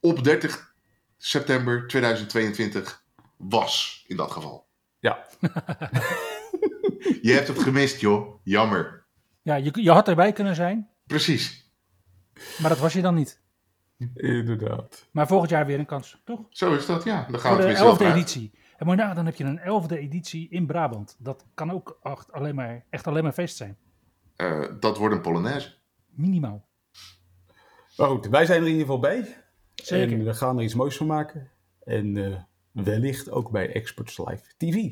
op 0.00 0.24
30 0.24 0.74
september 1.16 1.86
2022 1.86 3.04
was, 3.36 4.04
in 4.06 4.16
dat 4.16 4.30
geval. 4.30 4.66
Ja, 4.98 5.26
Je 7.22 7.32
hebt 7.32 7.48
het 7.48 7.58
gemist, 7.58 8.00
joh. 8.00 8.40
Jammer. 8.42 9.04
Ja, 9.42 9.54
je, 9.54 9.70
je 9.82 9.90
had 9.90 10.08
erbij 10.08 10.32
kunnen 10.32 10.54
zijn, 10.54 10.88
Precies. 11.06 11.63
Maar 12.60 12.68
dat 12.68 12.78
was 12.78 12.92
je 12.92 13.02
dan 13.02 13.14
niet. 13.14 13.40
inderdaad. 14.14 15.08
Maar 15.10 15.26
volgend 15.26 15.50
jaar 15.50 15.66
weer 15.66 15.78
een 15.78 15.86
kans, 15.86 16.20
toch? 16.24 16.40
Zo 16.50 16.74
is 16.74 16.86
dat, 16.86 17.04
ja. 17.04 17.26
Dan 17.30 17.40
gaan 17.40 17.50
Voor 17.50 17.50
we 17.50 17.66
de 17.66 17.74
tenminste 17.74 17.84
elfde 17.84 18.04
editie. 18.06 18.52
En 18.76 18.86
maar 18.86 18.96
nou, 18.96 19.14
dan 19.14 19.26
heb 19.26 19.34
je 19.34 19.44
een 19.44 19.58
elfde 19.58 19.98
editie 19.98 20.48
in 20.48 20.66
Brabant. 20.66 21.16
Dat 21.18 21.46
kan 21.54 21.70
ook 21.72 21.98
echt 22.02 22.32
alleen 22.32 22.54
maar, 22.54 22.84
echt 22.90 23.06
alleen 23.06 23.22
maar 23.22 23.32
feest 23.32 23.56
zijn. 23.56 23.76
Eh, 24.36 24.64
dat 24.80 24.98
wordt 24.98 25.14
een 25.14 25.20
Polonaise. 25.20 25.74
Minimaal. 26.08 26.66
Maar 27.96 28.08
goed, 28.08 28.26
wij 28.26 28.46
zijn 28.46 28.60
er 28.60 28.66
in 28.66 28.72
ieder 28.72 28.86
geval 28.86 29.00
bij. 29.00 29.36
Zeker. 29.74 30.18
En 30.18 30.24
we 30.24 30.34
gaan 30.34 30.56
er 30.58 30.64
iets 30.64 30.74
moois 30.74 30.96
van 30.96 31.06
maken. 31.06 31.50
En 31.84 32.16
eh, 32.16 32.40
wellicht 32.70 33.30
ook 33.30 33.50
bij 33.50 33.72
Experts 33.72 34.18
Live 34.18 34.42
TV. 34.56 34.90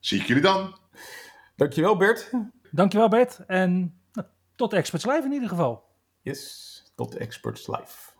Zie 0.00 0.20
ik 0.20 0.26
jullie 0.26 0.42
dan. 0.42 0.78
Dankjewel 1.56 1.96
Bert. 1.96 2.30
Dankjewel 2.70 3.08
Bert. 3.08 3.44
En 3.46 4.00
nou, 4.12 4.26
tot 4.56 4.72
Experts 4.72 5.06
Live 5.06 5.24
in 5.24 5.32
ieder 5.32 5.48
geval. 5.48 5.87
Yes, 6.22 6.82
tot 6.94 7.16
Experts 7.16 7.66
Live. 7.66 8.12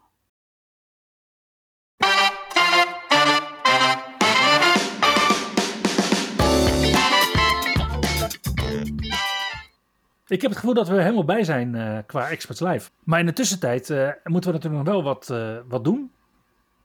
Ik 10.26 10.42
heb 10.42 10.50
het 10.50 10.58
gevoel 10.60 10.74
dat 10.74 10.88
we 10.88 11.02
helemaal 11.02 11.24
bij 11.24 11.44
zijn 11.44 11.74
eh, 11.74 11.98
qua 12.06 12.28
Experts 12.28 12.60
Live. 12.60 12.90
Maar 13.04 13.20
in 13.20 13.26
de 13.26 13.32
tussentijd 13.32 13.90
eh, 13.90 14.08
moeten 14.24 14.50
we 14.50 14.56
natuurlijk 14.56 14.84
nog 14.84 14.94
wel 14.94 15.02
wat, 15.02 15.30
eh, 15.30 15.56
wat 15.68 15.84
doen. 15.84 16.10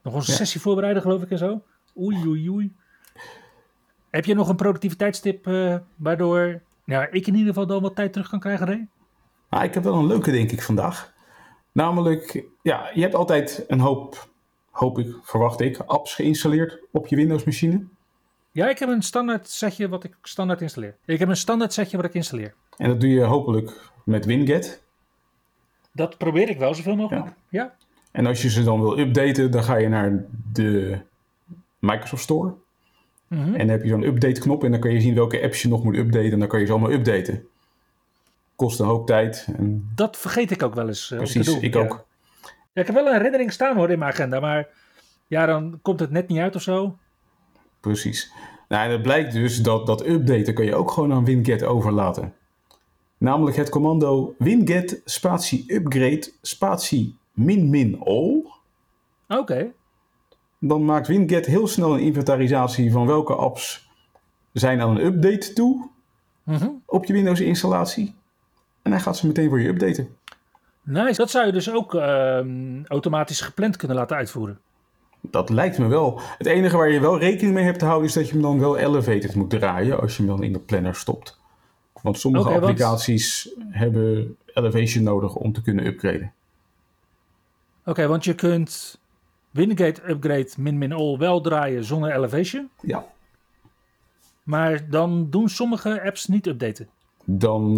Nog 0.02 0.14
onze 0.14 0.30
Ja. 0.30 0.36
sessie 0.36 0.60
voorbereiden 0.60 1.02
geloof 1.02 1.22
ik 1.22 1.30
en 1.30 1.38
zo. 1.38 1.62
Oei, 2.00 2.26
oei, 2.26 2.50
oei. 2.50 2.76
Heb 4.10 4.24
je 4.24 4.34
nog 4.34 4.48
een 4.48 4.56
productiviteitstip 4.56 5.44
waardoor 5.96 6.62
ja, 6.84 7.06
ik 7.10 7.26
in 7.26 7.32
ieder 7.34 7.48
geval 7.48 7.66
dan 7.66 7.82
wat 7.82 7.94
tijd 7.96 8.12
terug 8.12 8.28
kan 8.28 8.40
krijgen, 8.40 8.66
Ray? 8.66 8.88
Maar 9.54 9.64
ik 9.64 9.74
heb 9.74 9.82
wel 9.82 9.94
een 9.94 10.06
leuke, 10.06 10.30
denk 10.30 10.50
ik, 10.50 10.62
vandaag. 10.62 11.12
Namelijk, 11.72 12.44
ja, 12.62 12.90
je 12.94 13.00
hebt 13.00 13.14
altijd 13.14 13.64
een 13.66 13.80
hoop, 13.80 14.28
hoop 14.70 14.98
ik, 14.98 15.16
verwacht 15.22 15.60
ik, 15.60 15.78
apps 15.78 16.14
geïnstalleerd 16.14 16.78
op 16.90 17.06
je 17.06 17.16
Windows-machine. 17.16 17.84
Ja, 18.52 18.68
ik 18.68 18.78
heb 18.78 18.88
een 18.88 19.02
standaard 19.02 19.48
setje 19.48 19.88
wat 19.88 20.04
ik 20.04 20.16
standaard 20.22 20.60
installeer. 20.60 20.96
Ik 21.04 21.18
heb 21.18 21.28
een 21.28 21.36
standaard 21.36 21.72
setje 21.72 21.96
wat 21.96 22.06
ik 22.06 22.14
installeer. 22.14 22.54
En 22.76 22.88
dat 22.88 23.00
doe 23.00 23.10
je 23.10 23.22
hopelijk 23.22 23.90
met 24.04 24.24
Winget. 24.24 24.82
Dat 25.92 26.18
probeer 26.18 26.48
ik 26.48 26.58
wel 26.58 26.74
zoveel 26.74 26.96
mogelijk. 26.96 27.26
Ja. 27.48 27.74
En 28.10 28.26
als 28.26 28.42
je 28.42 28.50
ze 28.50 28.62
dan 28.62 28.80
wil 28.80 28.98
updaten, 28.98 29.50
dan 29.50 29.64
ga 29.64 29.76
je 29.76 29.88
naar 29.88 30.24
de 30.52 30.98
Microsoft 31.78 32.22
Store. 32.22 32.54
Mhm. 33.28 33.54
En 33.54 33.58
dan 33.58 33.68
heb 33.68 33.82
je 33.82 33.88
zo'n 33.88 34.06
update-knop 34.06 34.64
en 34.64 34.70
dan 34.70 34.80
kan 34.80 34.92
je 34.92 35.00
zien 35.00 35.14
welke 35.14 35.42
apps 35.42 35.62
je 35.62 35.68
nog 35.68 35.84
moet 35.84 35.96
updaten. 35.96 36.32
En 36.32 36.38
dan 36.38 36.48
kan 36.48 36.60
je 36.60 36.66
ze 36.66 36.72
allemaal 36.72 36.92
updaten. 36.92 37.48
Kost 38.64 38.80
een 38.80 38.86
hoop 38.86 39.06
tijd. 39.06 39.46
En 39.56 39.90
Dat 39.94 40.16
vergeet 40.16 40.50
ik 40.50 40.62
ook 40.62 40.74
wel 40.74 40.86
eens. 40.88 41.10
eh, 41.10 41.18
om 41.18 41.24
te 41.24 41.32
precies, 41.32 41.52
doen. 41.54 41.62
ik 41.62 41.74
Ja. 41.74 41.80
ook. 41.80 42.06
Ja, 42.72 42.80
ik 42.80 42.86
heb 42.86 42.94
wel 42.94 43.06
een 43.06 43.12
herinnering 43.16 43.52
staan 43.52 43.76
hoor 43.76 43.90
in 43.90 43.98
mijn 43.98 44.12
agenda, 44.12 44.40
maar 44.40 44.68
ja, 45.26 45.46
dan 45.46 45.78
komt 45.82 46.00
het 46.00 46.10
net 46.10 46.28
niet 46.28 46.38
uit 46.38 46.54
of 46.56 46.62
zo. 46.62 46.96
Precies. 47.80 48.32
Nou, 48.68 48.84
en 48.86 48.90
het 48.90 49.02
blijkt 49.02 49.32
dus 49.32 49.62
dat 49.62 49.86
dat 49.86 50.06
updaten 50.06 50.54
kan 50.54 50.64
je 50.64 50.74
ook 50.74 50.90
gewoon 50.90 51.12
aan 51.12 51.24
Winget 51.24 51.62
overlaten. 51.62 52.34
Namelijk 53.18 53.56
het 53.56 53.68
commando 53.68 54.34
winget 54.38 55.00
spatie 55.04 55.74
upgrade 55.74 56.32
spatie 56.42 57.16
min 57.32 57.70
min 57.70 58.00
all. 58.04 58.44
Oké. 59.28 59.70
Dan 60.58 60.84
maakt 60.84 61.06
Winget 61.06 61.46
heel 61.46 61.66
snel 61.66 61.94
een 61.94 62.00
inventarisatie 62.00 62.92
van 62.92 63.06
welke 63.06 63.34
apps 63.34 63.88
zijn 64.52 64.80
aan 64.80 64.90
een 64.90 65.04
update 65.04 65.52
toe 65.52 65.88
Mhm. 66.44 66.68
op 66.86 67.04
je 67.04 67.12
Windows 67.12 67.40
installatie. 67.40 68.14
En 68.84 68.90
hij 68.90 69.00
gaat 69.00 69.16
ze 69.16 69.26
meteen 69.26 69.48
voor 69.48 69.60
je 69.60 69.68
updaten. 69.68 70.16
Nice. 70.82 71.16
Dat 71.16 71.30
zou 71.30 71.46
je 71.46 71.52
dus 71.52 71.70
ook 71.72 71.94
ehm, 71.94 72.84
automatisch 72.84 73.40
gepland 73.40 73.76
kunnen 73.76 73.96
laten 73.96 74.16
uitvoeren. 74.16 74.58
Dat 75.20 75.50
lijkt 75.50 75.78
me 75.78 75.86
wel. 75.86 76.20
Het 76.38 76.46
enige 76.46 76.76
waar 76.76 76.90
je 76.90 77.00
wel 77.00 77.18
rekening 77.18 77.54
mee 77.54 77.64
hebt 77.64 77.78
te 77.78 77.84
houden 77.84 78.08
is 78.08 78.14
dat 78.14 78.26
je 78.26 78.32
hem 78.32 78.42
dan 78.42 78.58
wel 78.58 78.76
elevated 78.76 79.34
moet 79.34 79.50
draaien 79.50 80.00
als 80.00 80.16
je 80.16 80.22
hem 80.22 80.30
dan 80.30 80.42
in 80.42 80.52
de 80.52 80.58
planner 80.58 80.94
stopt. 80.94 81.40
Want 82.02 82.18
sommige 82.18 82.44
want- 82.50 82.62
applicaties 82.62 83.54
hebben 83.70 84.36
elevation 84.46 85.04
nodig 85.04 85.34
om 85.34 85.52
te 85.52 85.62
kunnen 85.62 85.86
upgraden. 85.86 86.32
Oké, 87.84 88.06
want 88.06 88.24
je 88.24 88.34
kunt 88.34 89.00
Wingate 89.50 90.08
Upgrade 90.08 90.48
min-min-all 90.56 91.18
wel 91.18 91.40
draaien 91.40 91.84
zonder 91.84 92.12
elevation. 92.12 92.70
Ja. 92.80 93.06
Maar 94.42 94.90
dan 94.90 95.30
doen 95.30 95.48
sommige 95.48 96.02
apps 96.02 96.26
niet 96.26 96.46
updaten. 96.46 96.88
Dan 97.24 97.72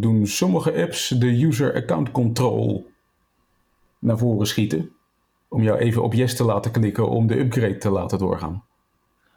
doen 0.00 0.26
sommige 0.26 0.82
apps 0.82 1.08
de 1.08 1.44
user 1.44 1.74
account 1.74 2.10
control 2.10 2.90
naar 3.98 4.18
voren 4.18 4.46
schieten. 4.46 4.90
Om 5.48 5.62
jou 5.62 5.78
even 5.78 6.02
op 6.02 6.12
yes 6.12 6.36
te 6.36 6.44
laten 6.44 6.70
klikken 6.70 7.08
om 7.08 7.26
de 7.26 7.38
upgrade 7.38 7.78
te 7.78 7.90
laten 7.90 8.18
doorgaan. 8.18 8.64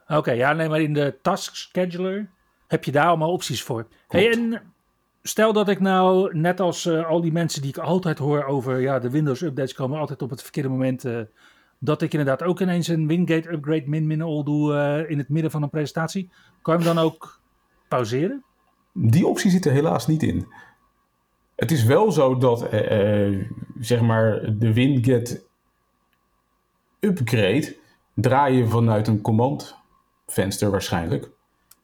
Oké, 0.08 0.32
ja, 0.32 0.54
nee, 0.54 0.70
maar 0.70 0.82
in 0.82 0.94
de 0.94 1.18
task 1.22 1.56
scheduler 1.56 2.30
heb 2.68 2.84
je 2.84 2.92
daar 2.92 3.08
allemaal 3.08 3.32
opties 3.32 3.64
voor. 3.64 3.88
Hey, 4.08 4.32
en 4.32 4.62
stel 5.22 5.54
dat 5.54 5.70
ik 5.70 5.80
nou, 5.80 6.38
net 6.38 6.60
als 6.60 6.86
eh, 6.86 7.08
al 7.08 7.22
die 7.22 7.32
mensen 7.32 7.62
die 7.62 7.70
ik 7.70 7.78
altijd 7.78 8.18
hoor 8.18 8.44
over, 8.44 8.80
ja, 8.80 9.00
de 9.00 9.10
Windows 9.10 9.42
updates 9.42 9.74
komen 9.74 10.00
altijd 10.00 10.22
op 10.22 10.30
het 10.30 10.42
verkeerde 10.42 10.70
moment. 10.70 11.06
eh, 11.06 11.20
dat 11.84 12.02
ik 12.02 12.12
inderdaad 12.12 12.44
ook 12.44 12.60
ineens 12.60 12.88
een 12.88 13.08
Wingate 13.08 13.52
upgrade 13.52 13.84
min-min-all 13.86 14.44
doe 14.44 14.76
eh, 14.76 15.10
in 15.10 15.18
het 15.18 15.30
midden 15.30 15.52
van 15.52 15.64
een 15.64 15.70
presentatie. 15.70 16.30
Kan 16.62 16.78
je 16.78 16.86
hem 16.86 16.96
dan 16.96 17.04
ook 17.04 17.40
pauzeren? 17.88 18.44
Die 18.94 19.28
optie 19.28 19.52
zit 19.52 19.66
er 19.66 19.72
helaas 19.72 20.08
niet 20.08 20.24
in. 20.24 20.48
Het 21.56 21.72
is 21.72 21.84
wel 21.84 22.12
zo 22.12 22.38
dat 22.38 22.70
eh, 22.70 23.28
eh, 23.28 23.46
zeg 23.80 24.02
maar 24.02 24.58
de 24.58 24.74
Winget 24.74 25.46
upgrade 27.00 27.76
draai 28.14 28.58
je 28.58 28.68
vanuit 28.68 29.08
een 29.08 29.22
commandvenster 29.22 30.72
waarschijnlijk. 30.72 31.24
En 31.24 31.32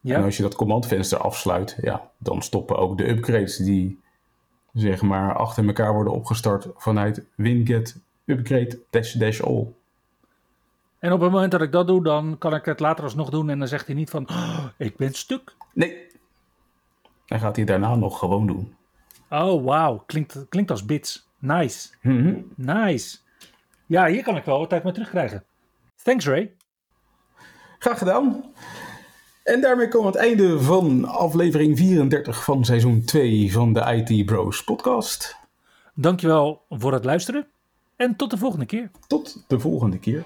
Ja, 0.01 0.21
als 0.23 0.37
je 0.37 0.43
dat 0.43 0.55
commandvenster 0.55 1.17
afsluit, 1.17 1.77
ja, 1.81 2.11
dan 2.17 2.41
stoppen 2.41 2.77
ook 2.77 2.97
de 2.97 3.09
upgrades 3.09 3.57
die 3.57 3.99
zeg 4.73 5.01
maar 5.01 5.35
achter 5.35 5.65
elkaar 5.67 5.93
worden 5.93 6.13
opgestart 6.13 6.67
vanuit 6.75 7.25
Winget 7.35 7.99
upgrade 8.25 8.79
dash 8.89 9.13
dash 9.13 9.41
all. 9.41 9.67
en 10.99 11.11
op 11.13 11.21
het 11.21 11.31
moment 11.31 11.51
dat 11.51 11.61
ik 11.61 11.71
dat 11.71 11.87
doe, 11.87 12.03
dan 12.03 12.35
kan 12.37 12.53
ik 12.53 12.65
het 12.65 12.79
later 12.79 13.03
alsnog 13.03 13.29
doen 13.29 13.49
en 13.49 13.59
dan 13.59 13.67
zegt 13.67 13.85
hij 13.85 13.95
niet 13.95 14.09
van, 14.09 14.29
"Oh, 14.29 14.65
ik 14.77 14.97
ben 14.97 15.13
stuk. 15.13 15.55
Nee. 15.73 16.06
Dan 17.28 17.39
gaat 17.39 17.55
hij 17.55 17.65
daarna 17.65 17.95
nog 17.95 18.19
gewoon 18.19 18.47
doen. 18.47 18.75
Oh, 19.30 19.63
wauw, 19.63 20.03
klinkt, 20.05 20.45
klinkt 20.49 20.71
als 20.71 20.86
bits. 20.86 21.28
Nice. 21.39 21.89
Mhm. 22.01 22.41
Nice. 22.55 23.17
Ja, 23.86 24.05
hier 24.07 24.23
kan 24.23 24.36
ik 24.36 24.43
wel 24.43 24.59
wat 24.59 24.69
tijd 24.69 24.84
mee 24.84 24.93
terugkrijgen. 24.93 25.43
Thanks, 26.03 26.25
Ray. 26.25 26.53
Graag 27.80 27.97
gedaan. 27.97 28.43
En 29.43 29.61
daarmee 29.61 29.88
komen 29.88 30.11
we 30.11 30.19
aan 30.19 30.25
het 30.25 30.39
einde 30.39 30.61
van 30.61 31.05
aflevering 31.05 31.78
34 31.78 32.43
van 32.43 32.65
seizoen 32.65 33.03
2 33.03 33.51
van 33.51 33.73
de 33.73 34.03
IT 34.05 34.25
Bros 34.25 34.63
podcast. 34.63 35.36
Dankjewel 35.93 36.61
voor 36.69 36.93
het 36.93 37.05
luisteren. 37.05 37.47
En 37.95 38.15
tot 38.15 38.32
de 38.32 38.38
volgende 38.38 38.65
keer. 38.65 38.91
Tot 39.07 39.43
de 39.47 39.59
volgende 39.59 39.99
keer. 39.99 40.25